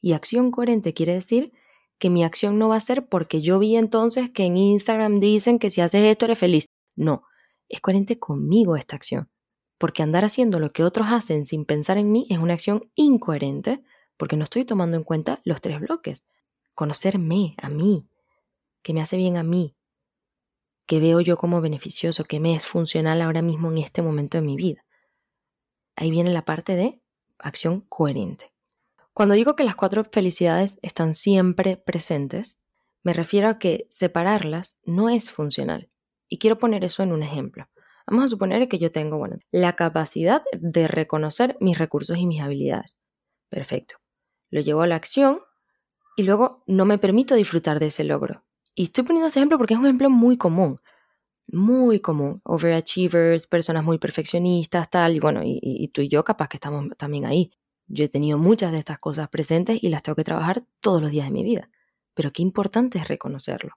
Y 0.00 0.14
acción 0.14 0.50
coherente 0.50 0.94
quiere 0.94 1.12
decir 1.12 1.52
que 1.98 2.08
mi 2.08 2.24
acción 2.24 2.58
no 2.58 2.70
va 2.70 2.76
a 2.76 2.80
ser 2.80 3.06
porque 3.06 3.42
yo 3.42 3.58
vi 3.58 3.76
entonces 3.76 4.30
que 4.30 4.44
en 4.44 4.56
Instagram 4.56 5.20
dicen 5.20 5.58
que 5.58 5.70
si 5.70 5.82
haces 5.82 6.02
esto 6.04 6.24
eres 6.24 6.38
feliz. 6.38 6.66
No, 6.96 7.24
es 7.68 7.80
coherente 7.82 8.18
conmigo 8.18 8.76
esta 8.76 8.96
acción. 8.96 9.28
Porque 9.76 10.02
andar 10.02 10.24
haciendo 10.24 10.58
lo 10.58 10.70
que 10.70 10.84
otros 10.84 11.08
hacen 11.10 11.44
sin 11.44 11.66
pensar 11.66 11.98
en 11.98 12.10
mí 12.10 12.26
es 12.30 12.38
una 12.38 12.54
acción 12.54 12.90
incoherente 12.94 13.82
porque 14.20 14.36
no 14.36 14.44
estoy 14.44 14.66
tomando 14.66 14.98
en 14.98 15.02
cuenta 15.02 15.40
los 15.44 15.62
tres 15.62 15.80
bloques. 15.80 16.24
Conocerme 16.74 17.54
a 17.56 17.70
mí, 17.70 18.06
que 18.82 18.92
me 18.92 19.00
hace 19.00 19.16
bien 19.16 19.38
a 19.38 19.42
mí, 19.42 19.74
que 20.84 21.00
veo 21.00 21.22
yo 21.22 21.38
como 21.38 21.62
beneficioso, 21.62 22.24
que 22.24 22.38
me 22.38 22.54
es 22.54 22.66
funcional 22.66 23.22
ahora 23.22 23.40
mismo 23.40 23.72
en 23.72 23.78
este 23.78 24.02
momento 24.02 24.36
de 24.36 24.42
mi 24.42 24.56
vida. 24.56 24.84
Ahí 25.96 26.10
viene 26.10 26.34
la 26.34 26.44
parte 26.44 26.76
de 26.76 27.00
acción 27.38 27.80
coherente. 27.88 28.52
Cuando 29.14 29.34
digo 29.34 29.56
que 29.56 29.64
las 29.64 29.74
cuatro 29.74 30.04
felicidades 30.04 30.78
están 30.82 31.14
siempre 31.14 31.78
presentes, 31.78 32.58
me 33.02 33.14
refiero 33.14 33.48
a 33.48 33.58
que 33.58 33.86
separarlas 33.88 34.78
no 34.84 35.08
es 35.08 35.30
funcional. 35.30 35.88
Y 36.28 36.36
quiero 36.36 36.58
poner 36.58 36.84
eso 36.84 37.02
en 37.02 37.12
un 37.12 37.22
ejemplo. 37.22 37.70
Vamos 38.06 38.24
a 38.24 38.28
suponer 38.28 38.68
que 38.68 38.78
yo 38.78 38.92
tengo, 38.92 39.16
bueno, 39.16 39.38
la 39.50 39.76
capacidad 39.76 40.42
de 40.52 40.88
reconocer 40.88 41.56
mis 41.58 41.78
recursos 41.78 42.18
y 42.18 42.26
mis 42.26 42.42
habilidades. 42.42 42.98
Perfecto. 43.48 43.99
Lo 44.50 44.60
llevo 44.60 44.82
a 44.82 44.86
la 44.86 44.96
acción 44.96 45.40
y 46.16 46.22
luego 46.22 46.62
no 46.66 46.84
me 46.84 46.98
permito 46.98 47.34
disfrutar 47.34 47.78
de 47.80 47.86
ese 47.86 48.04
logro. 48.04 48.44
Y 48.74 48.84
estoy 48.84 49.04
poniendo 49.04 49.28
este 49.28 49.40
ejemplo 49.40 49.58
porque 49.58 49.74
es 49.74 49.80
un 49.80 49.86
ejemplo 49.86 50.10
muy 50.10 50.36
común, 50.36 50.78
muy 51.48 52.00
común. 52.00 52.40
Overachievers, 52.44 53.46
personas 53.46 53.84
muy 53.84 53.98
perfeccionistas, 53.98 54.90
tal, 54.90 55.16
y 55.16 55.20
bueno, 55.20 55.42
y, 55.44 55.88
tú 55.88 56.02
y 56.02 56.08
yo 56.08 56.24
capaz 56.24 56.48
que 56.48 56.56
estamos 56.56 56.86
también 56.96 57.26
ahí. 57.26 57.52
Yo 57.86 58.04
he 58.04 58.08
tenido 58.08 58.38
muchas 58.38 58.72
de 58.72 58.78
estas 58.78 58.98
cosas 58.98 59.28
presentes 59.28 59.82
y 59.82 59.88
las 59.88 60.02
tengo 60.02 60.16
que 60.16 60.24
trabajar 60.24 60.64
todos 60.80 61.02
los 61.02 61.10
días 61.10 61.26
de 61.26 61.32
mi 61.32 61.42
vida. 61.42 61.70
Pero 62.14 62.32
qué 62.32 62.42
importante 62.42 62.98
es 62.98 63.08
reconocerlo 63.08 63.74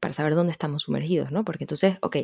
para 0.00 0.14
saber 0.14 0.34
dónde 0.34 0.52
estamos 0.52 0.84
sumergidos, 0.84 1.30
¿no? 1.30 1.44
Porque 1.44 1.64
entonces, 1.64 1.98
ok, 2.02 2.16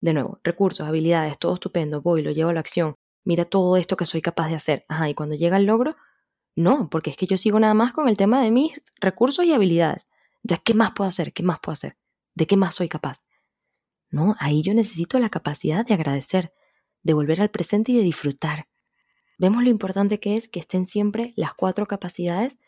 de 0.00 0.12
nuevo, 0.12 0.40
recursos, 0.44 0.86
habilidades, 0.86 1.38
todo 1.38 1.54
estupendo, 1.54 2.02
voy, 2.02 2.22
lo 2.22 2.30
llevo 2.30 2.50
a 2.50 2.54
la 2.54 2.60
acción, 2.60 2.96
mira 3.24 3.44
todo 3.44 3.76
esto 3.76 3.96
que 3.96 4.06
soy 4.06 4.20
capaz 4.20 4.48
de 4.48 4.56
hacer. 4.56 4.84
Ajá, 4.88 5.08
y 5.08 5.14
cuando 5.14 5.34
llega 5.34 5.56
el 5.56 5.66
logro, 5.66 5.96
no, 6.56 6.88
porque 6.88 7.10
es 7.10 7.16
que 7.16 7.26
yo 7.26 7.36
sigo 7.36 7.58
nada 7.58 7.74
más 7.74 7.92
con 7.92 8.08
el 8.08 8.16
tema 8.16 8.40
de 8.40 8.50
mis 8.50 8.80
recursos 9.00 9.44
y 9.44 9.52
habilidades. 9.52 10.06
Entonces, 10.42 10.62
¿qué 10.64 10.74
más 10.74 10.92
puedo 10.94 11.08
hacer? 11.08 11.32
¿Qué 11.32 11.42
más 11.42 11.58
puedo 11.60 11.74
hacer? 11.74 11.96
¿De 12.34 12.46
qué 12.46 12.56
más 12.56 12.76
soy 12.76 12.88
capaz? 12.88 13.22
No, 14.10 14.36
ahí 14.38 14.62
yo 14.62 14.74
necesito 14.74 15.18
la 15.18 15.30
capacidad 15.30 15.84
de 15.84 15.94
agradecer, 15.94 16.52
de 17.02 17.14
volver 17.14 17.40
al 17.40 17.50
presente 17.50 17.92
y 17.92 17.96
de 17.96 18.02
disfrutar. 18.02 18.68
Vemos 19.38 19.64
lo 19.64 19.70
importante 19.70 20.20
que 20.20 20.36
es 20.36 20.48
que 20.48 20.60
estén 20.60 20.86
siempre 20.86 21.32
las 21.36 21.54
cuatro 21.54 21.86
capacidades 21.86 22.58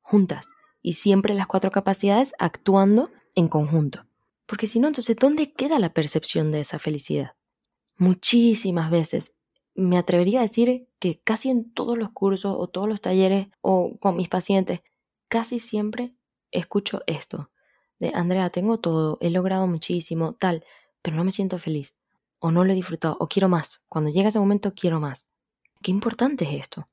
juntas 0.00 0.48
y 0.82 0.94
siempre 0.94 1.34
las 1.34 1.46
cuatro 1.46 1.70
capacidades 1.70 2.34
actuando 2.38 3.10
en 3.36 3.48
conjunto. 3.48 4.06
Porque 4.46 4.66
si 4.66 4.80
no, 4.80 4.88
entonces, 4.88 5.16
¿dónde 5.16 5.52
queda 5.52 5.78
la 5.78 5.92
percepción 5.92 6.50
de 6.50 6.60
esa 6.60 6.78
felicidad? 6.78 7.32
Muchísimas 7.96 8.90
veces 8.90 9.35
me 9.76 9.98
atrevería 9.98 10.40
a 10.40 10.42
decir 10.42 10.88
que 10.98 11.20
casi 11.20 11.50
en 11.50 11.72
todos 11.72 11.96
los 11.98 12.10
cursos 12.10 12.54
o 12.58 12.66
todos 12.68 12.88
los 12.88 13.00
talleres 13.00 13.48
o 13.60 13.98
con 13.98 14.16
mis 14.16 14.28
pacientes, 14.28 14.80
casi 15.28 15.58
siempre 15.58 16.16
escucho 16.50 17.02
esto, 17.06 17.50
de 17.98 18.12
Andrea, 18.14 18.50
tengo 18.50 18.78
todo, 18.78 19.18
he 19.20 19.30
logrado 19.30 19.66
muchísimo, 19.66 20.34
tal, 20.34 20.64
pero 21.02 21.16
no 21.16 21.24
me 21.24 21.32
siento 21.32 21.58
feliz, 21.58 21.94
o 22.38 22.50
no 22.50 22.64
lo 22.64 22.72
he 22.72 22.76
disfrutado, 22.76 23.16
o 23.20 23.28
quiero 23.28 23.48
más. 23.48 23.82
Cuando 23.88 24.10
llega 24.10 24.28
ese 24.28 24.38
momento, 24.38 24.74
quiero 24.74 25.00
más. 25.00 25.26
Qué 25.82 25.90
importante 25.90 26.44
es 26.44 26.60
esto. 26.60 26.88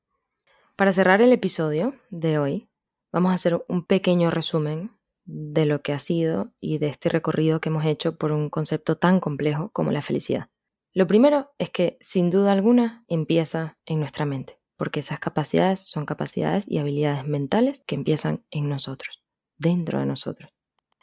Para 0.76 0.92
cerrar 0.92 1.20
el 1.22 1.32
episodio 1.32 1.94
de 2.10 2.38
hoy, 2.38 2.68
vamos 3.12 3.32
a 3.32 3.34
hacer 3.34 3.64
un 3.68 3.84
pequeño 3.84 4.30
resumen 4.30 4.90
de 5.24 5.66
lo 5.66 5.82
que 5.82 5.92
ha 5.92 5.98
sido 5.98 6.52
y 6.60 6.78
de 6.78 6.88
este 6.88 7.08
recorrido 7.08 7.60
que 7.60 7.68
hemos 7.68 7.84
hecho 7.84 8.16
por 8.16 8.32
un 8.32 8.50
concepto 8.50 8.96
tan 8.96 9.20
complejo 9.20 9.70
como 9.72 9.90
la 9.90 10.02
felicidad. 10.02 10.48
Lo 10.94 11.08
primero 11.08 11.52
es 11.58 11.70
que, 11.70 11.98
sin 12.00 12.30
duda 12.30 12.52
alguna, 12.52 13.04
empieza 13.08 13.76
en 13.84 13.98
nuestra 13.98 14.26
mente, 14.26 14.60
porque 14.76 15.00
esas 15.00 15.18
capacidades 15.18 15.80
son 15.80 16.06
capacidades 16.06 16.70
y 16.70 16.78
habilidades 16.78 17.26
mentales 17.26 17.82
que 17.84 17.96
empiezan 17.96 18.44
en 18.52 18.68
nosotros, 18.68 19.20
dentro 19.58 19.98
de 19.98 20.06
nosotros. 20.06 20.52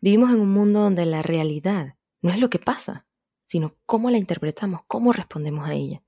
Vivimos 0.01 0.32
en 0.32 0.39
un 0.39 0.49
mundo 0.49 0.80
donde 0.80 1.06
la 1.06 1.21
realidad 1.21 1.95
no 2.21 2.32
es 2.32 2.39
lo 2.39 2.49
que 2.49 2.58
pasa, 2.58 3.06
sino 3.43 3.75
cómo 3.86 4.10
la 4.10 4.17
interpretamos, 4.17 4.82
cómo 4.88 5.12
respondemos 5.12 5.67
a 5.67 5.73
ella. 5.73 6.01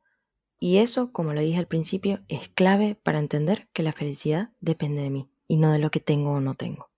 Y 0.59 0.77
eso, 0.77 1.11
como 1.11 1.33
lo 1.33 1.41
dije 1.41 1.59
al 1.59 1.67
principio, 1.67 2.21
es 2.29 2.47
clave 2.47 2.95
para 2.95 3.19
entender 3.19 3.67
que 3.73 3.83
la 3.83 3.91
felicidad 3.91 4.53
depende 4.61 5.01
de 5.01 5.09
mí 5.09 5.29
y 5.45 5.57
no 5.57 5.73
de 5.73 5.79
lo 5.79 5.91
que 5.91 5.99
tengo 5.99 6.31
o 6.31 6.39
no 6.39 6.53
tengo. 6.53 6.89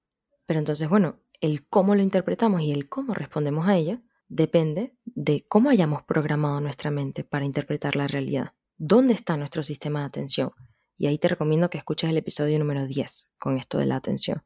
Pero 0.45 0.59
entonces, 0.59 0.87
bueno, 0.87 1.19
el 1.41 1.67
cómo 1.67 1.95
lo 1.95 2.03
interpretamos 2.03 2.61
y 2.61 2.71
el 2.71 2.87
cómo 2.89 3.15
respondemos 3.15 3.67
a 3.67 3.75
ella 3.75 4.03
depende 4.27 4.95
de 5.05 5.45
cómo 5.47 5.69
hayamos 5.69 6.03
programado 6.03 6.59
nuestra 6.61 6.91
mente 6.91 7.23
para 7.23 7.45
interpretar 7.45 7.95
la 7.95 8.07
realidad. 8.07 8.53
¿Dónde 8.77 9.13
está 9.13 9.37
nuestro 9.37 9.63
sistema 9.63 10.01
de 10.01 10.05
atención? 10.05 10.51
Y 10.97 11.07
ahí 11.07 11.17
te 11.17 11.27
recomiendo 11.27 11.69
que 11.69 11.77
escuches 11.77 12.09
el 12.09 12.17
episodio 12.17 12.57
número 12.59 12.85
10 12.85 13.29
con 13.37 13.57
esto 13.57 13.77
de 13.77 13.85
la 13.85 13.97
atención. 13.97 14.43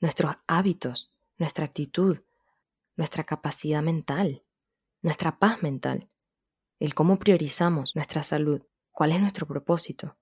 Nuestros 0.00 0.36
hábitos, 0.46 1.10
nuestra 1.38 1.64
actitud, 1.64 2.18
nuestra 2.96 3.24
capacidad 3.24 3.82
mental, 3.82 4.42
nuestra 5.00 5.38
paz 5.38 5.62
mental, 5.62 6.08
el 6.78 6.94
cómo 6.94 7.18
priorizamos 7.18 7.94
nuestra 7.94 8.22
salud, 8.22 8.62
cuál 8.90 9.12
es 9.12 9.20
nuestro 9.20 9.46
propósito, 9.46 10.16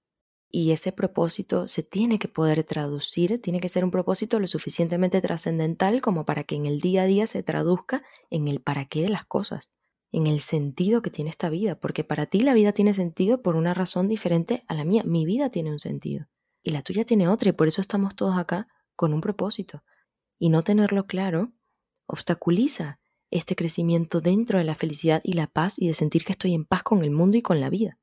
y 0.51 0.73
ese 0.73 0.93
propósito 0.93 1.69
se 1.69 1.83
tiene 1.83 2.19
que 2.19 2.29
poder 2.29 2.65
traducir, 2.65 3.41
tiene 3.41 3.61
que 3.61 3.69
ser 3.69 3.85
un 3.85 3.91
propósito 3.91 4.41
lo 4.41 4.49
suficientemente 4.49 5.21
trascendental 5.21 6.03
como 6.03 6.27
para 6.27 6.45
que 6.45 6.57
en 6.57 6.67
el 6.67 6.81
día 6.81 7.03
a 7.03 7.07
día 7.07 7.27
se 7.27 7.43
traduzca 7.43 8.03
en 8.31 8.49
el 8.49 8.61
para 8.61 8.87
qué 8.87 9.03
de 9.03 9.11
las 9.11 9.25
cosas, 9.25 9.71
en 10.11 10.27
el 10.27 10.41
sentido 10.41 11.03
que 11.03 11.11
tiene 11.11 11.31
esta 11.31 11.51
vida, 11.51 11.79
porque 11.79 12.03
para 12.03 12.27
ti 12.27 12.41
la 12.41 12.55
vida 12.55 12.73
tiene 12.73 12.95
sentido 12.95 13.43
por 13.43 13.55
una 13.55 13.75
razón 13.75 14.09
diferente 14.09 14.65
a 14.67 14.75
la 14.75 14.85
mía. 14.85 15.05
Mi 15.07 15.25
vida 15.25 15.51
tiene 15.51 15.71
un 15.71 15.79
sentido 15.79 16.27
y 16.63 16.73
la 16.73 16.83
tuya 16.83 17.05
tiene 17.05 17.29
otra 17.29 17.51
y 17.51 17.53
por 17.53 17.69
eso 17.69 17.81
estamos 17.81 18.17
todos 18.17 18.37
acá 18.37 18.67
con 18.97 19.15
un 19.15 19.21
propósito. 19.21 19.85
Y 20.39 20.49
no 20.49 20.65
tenerlo 20.65 21.07
claro 21.07 21.53
obstaculiza 22.07 22.99
este 23.31 23.55
crecimiento 23.55 24.21
dentro 24.21 24.59
de 24.59 24.65
la 24.65 24.75
felicidad 24.75 25.21
y 25.23 25.35
la 25.35 25.47
paz 25.47 25.79
y 25.79 25.87
de 25.87 25.95
sentir 25.95 26.25
que 26.25 26.33
estoy 26.33 26.55
en 26.55 26.65
paz 26.65 26.83
con 26.83 27.03
el 27.03 27.13
mundo 27.13 27.37
y 27.37 27.43
con 27.43 27.61
la 27.61 27.71
vida. 27.71 27.99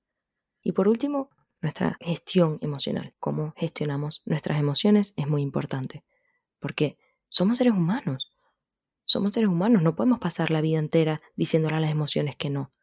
Y 0.64 0.72
por 0.72 0.88
último, 0.88 1.30
nuestra 1.62 1.98
gestión 2.00 2.60
emocional, 2.62 3.14
cómo 3.20 3.54
gestionamos 3.58 4.22
nuestras 4.26 4.60
emociones 4.60 5.14
es 5.18 5.28
muy 5.28 5.42
importante, 5.42 6.04
porque 6.60 6.98
somos 7.30 7.58
seres 7.58 7.74
humanos, 7.74 8.32
somos 9.06 9.34
seres 9.34 9.50
humanos, 9.50 9.82
no 9.82 9.96
podemos 9.96 10.20
pasar 10.20 10.52
la 10.52 10.62
vida 10.62 10.80
entera 10.80 11.22
diciéndole 11.36 11.76
a 11.76 11.80
las 11.80 11.92
emociones 11.92 12.36
que 12.36 12.50
no, 12.50 12.74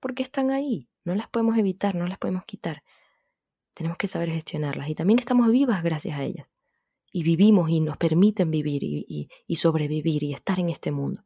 porque 0.00 0.22
están 0.22 0.50
ahí, 0.50 0.88
no 1.04 1.14
las 1.14 1.28
podemos 1.28 1.58
evitar, 1.58 1.94
no 1.94 2.06
las 2.06 2.18
podemos 2.18 2.44
quitar, 2.44 2.82
tenemos 3.74 3.98
que 3.98 4.08
saber 4.08 4.30
gestionarlas 4.30 4.88
y 4.88 4.94
también 4.94 5.18
estamos 5.18 5.50
vivas 5.50 5.82
gracias 5.82 6.18
a 6.18 6.22
ellas, 6.22 6.50
y 7.12 7.22
vivimos 7.22 7.70
y 7.70 7.80
nos 7.80 7.96
permiten 7.96 8.50
vivir 8.50 8.82
y, 8.82 9.28
y 9.46 9.56
sobrevivir 9.56 10.24
y 10.24 10.34
estar 10.34 10.58
en 10.58 10.70
este 10.70 10.90
mundo. 10.90 11.24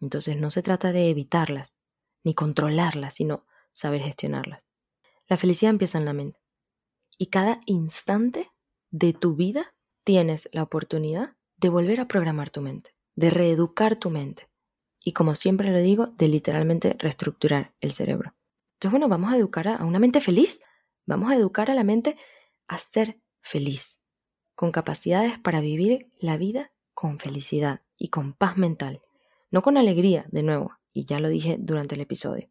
Entonces 0.00 0.36
no 0.36 0.50
se 0.50 0.62
trata 0.62 0.90
de 0.90 1.10
evitarlas, 1.10 1.74
ni 2.24 2.34
controlarlas, 2.34 3.14
sino 3.14 3.46
saber 3.72 4.02
gestionarlas. 4.02 4.66
La 5.32 5.38
felicidad 5.38 5.70
empieza 5.70 5.96
en 5.96 6.04
la 6.04 6.12
mente. 6.12 6.38
Y 7.16 7.28
cada 7.28 7.62
instante 7.64 8.50
de 8.90 9.14
tu 9.14 9.34
vida 9.34 9.74
tienes 10.04 10.50
la 10.52 10.62
oportunidad 10.62 11.36
de 11.56 11.70
volver 11.70 12.00
a 12.00 12.06
programar 12.06 12.50
tu 12.50 12.60
mente, 12.60 12.94
de 13.14 13.30
reeducar 13.30 13.96
tu 13.96 14.10
mente. 14.10 14.50
Y 15.00 15.14
como 15.14 15.34
siempre 15.34 15.70
lo 15.70 15.78
digo, 15.78 16.08
de 16.08 16.28
literalmente 16.28 16.96
reestructurar 16.98 17.72
el 17.80 17.92
cerebro. 17.92 18.34
Entonces, 18.74 18.90
bueno, 18.90 19.08
vamos 19.08 19.32
a 19.32 19.38
educar 19.38 19.68
a 19.68 19.82
una 19.86 19.98
mente 19.98 20.20
feliz. 20.20 20.60
Vamos 21.06 21.32
a 21.32 21.36
educar 21.36 21.70
a 21.70 21.74
la 21.74 21.82
mente 21.82 22.18
a 22.68 22.76
ser 22.76 23.18
feliz, 23.40 24.02
con 24.54 24.70
capacidades 24.70 25.38
para 25.38 25.62
vivir 25.62 26.12
la 26.18 26.36
vida 26.36 26.72
con 26.92 27.18
felicidad 27.18 27.80
y 27.96 28.08
con 28.08 28.34
paz 28.34 28.58
mental. 28.58 29.00
No 29.50 29.62
con 29.62 29.78
alegría, 29.78 30.26
de 30.30 30.42
nuevo, 30.42 30.76
y 30.92 31.06
ya 31.06 31.20
lo 31.20 31.30
dije 31.30 31.56
durante 31.58 31.94
el 31.94 32.02
episodio, 32.02 32.50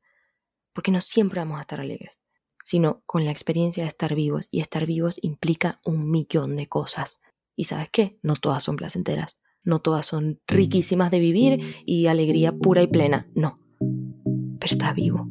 porque 0.74 0.89
no 0.89 1.00
siempre 1.00 1.41
vamos 1.41 1.60
a 1.60 1.62
estar 1.62 1.80
alegres 1.80 2.22
sino 2.63 3.02
con 3.06 3.26
la 3.26 3.32
experiencia 3.32 3.84
de 3.84 3.89
estar 3.89 4.15
vivos. 4.15 4.47
Y 4.52 4.62
estar 4.62 4.86
vivos 4.86 5.19
implica 5.21 5.78
un 5.86 6.10
millón 6.10 6.56
de 6.56 6.67
cosas. 6.67 7.21
Y 7.56 7.65
sabes 7.65 7.89
qué? 7.91 8.17
No 8.21 8.36
todas 8.36 8.63
son 8.63 8.76
placenteras. 8.76 9.39
No 9.63 9.80
todas 9.80 10.06
son 10.08 10.39
riquísimas 10.47 11.12
de 11.12 11.19
vivir 11.19 11.84
y 11.86 12.08
alegría 12.08 12.52
pura 12.52 12.82
y 12.82 12.88
plena. 12.88 13.30
No. 13.36 13.60
Pero 13.80 14.71
estás 14.71 14.95
vivo. 14.95 15.28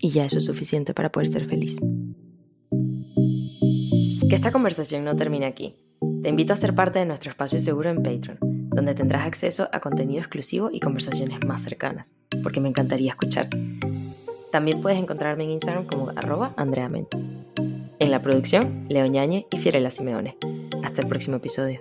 Y 0.00 0.10
ya 0.10 0.24
eso 0.24 0.38
es 0.38 0.44
suficiente 0.44 0.94
para 0.94 1.12
poder 1.12 1.28
ser 1.28 1.46
feliz. 1.46 1.78
Que 4.28 4.36
esta 4.36 4.52
conversación 4.52 5.04
no 5.04 5.16
termine 5.16 5.46
aquí. 5.46 5.76
Te 6.22 6.28
invito 6.28 6.52
a 6.52 6.56
ser 6.56 6.74
parte 6.74 6.98
de 6.98 7.06
nuestro 7.06 7.30
espacio 7.30 7.58
seguro 7.58 7.90
en 7.90 8.02
Patreon, 8.02 8.38
donde 8.70 8.94
tendrás 8.94 9.26
acceso 9.26 9.68
a 9.72 9.80
contenido 9.80 10.20
exclusivo 10.20 10.68
y 10.72 10.80
conversaciones 10.80 11.38
más 11.46 11.62
cercanas, 11.62 12.12
porque 12.42 12.60
me 12.60 12.68
encantaría 12.68 13.10
escucharte. 13.10 13.58
También 14.52 14.82
puedes 14.82 14.98
encontrarme 14.98 15.44
en 15.44 15.50
Instagram 15.52 15.86
como 15.86 16.10
arroba 16.10 16.52
andreamente. 16.56 17.16
En 17.98 18.10
la 18.10 18.20
producción, 18.20 18.84
Leo 18.88 19.06
Ñañe 19.06 19.46
y 19.50 19.56
Fiorella 19.56 19.90
Simeone. 19.90 20.36
Hasta 20.84 21.00
el 21.00 21.08
próximo 21.08 21.38
episodio. 21.38 21.80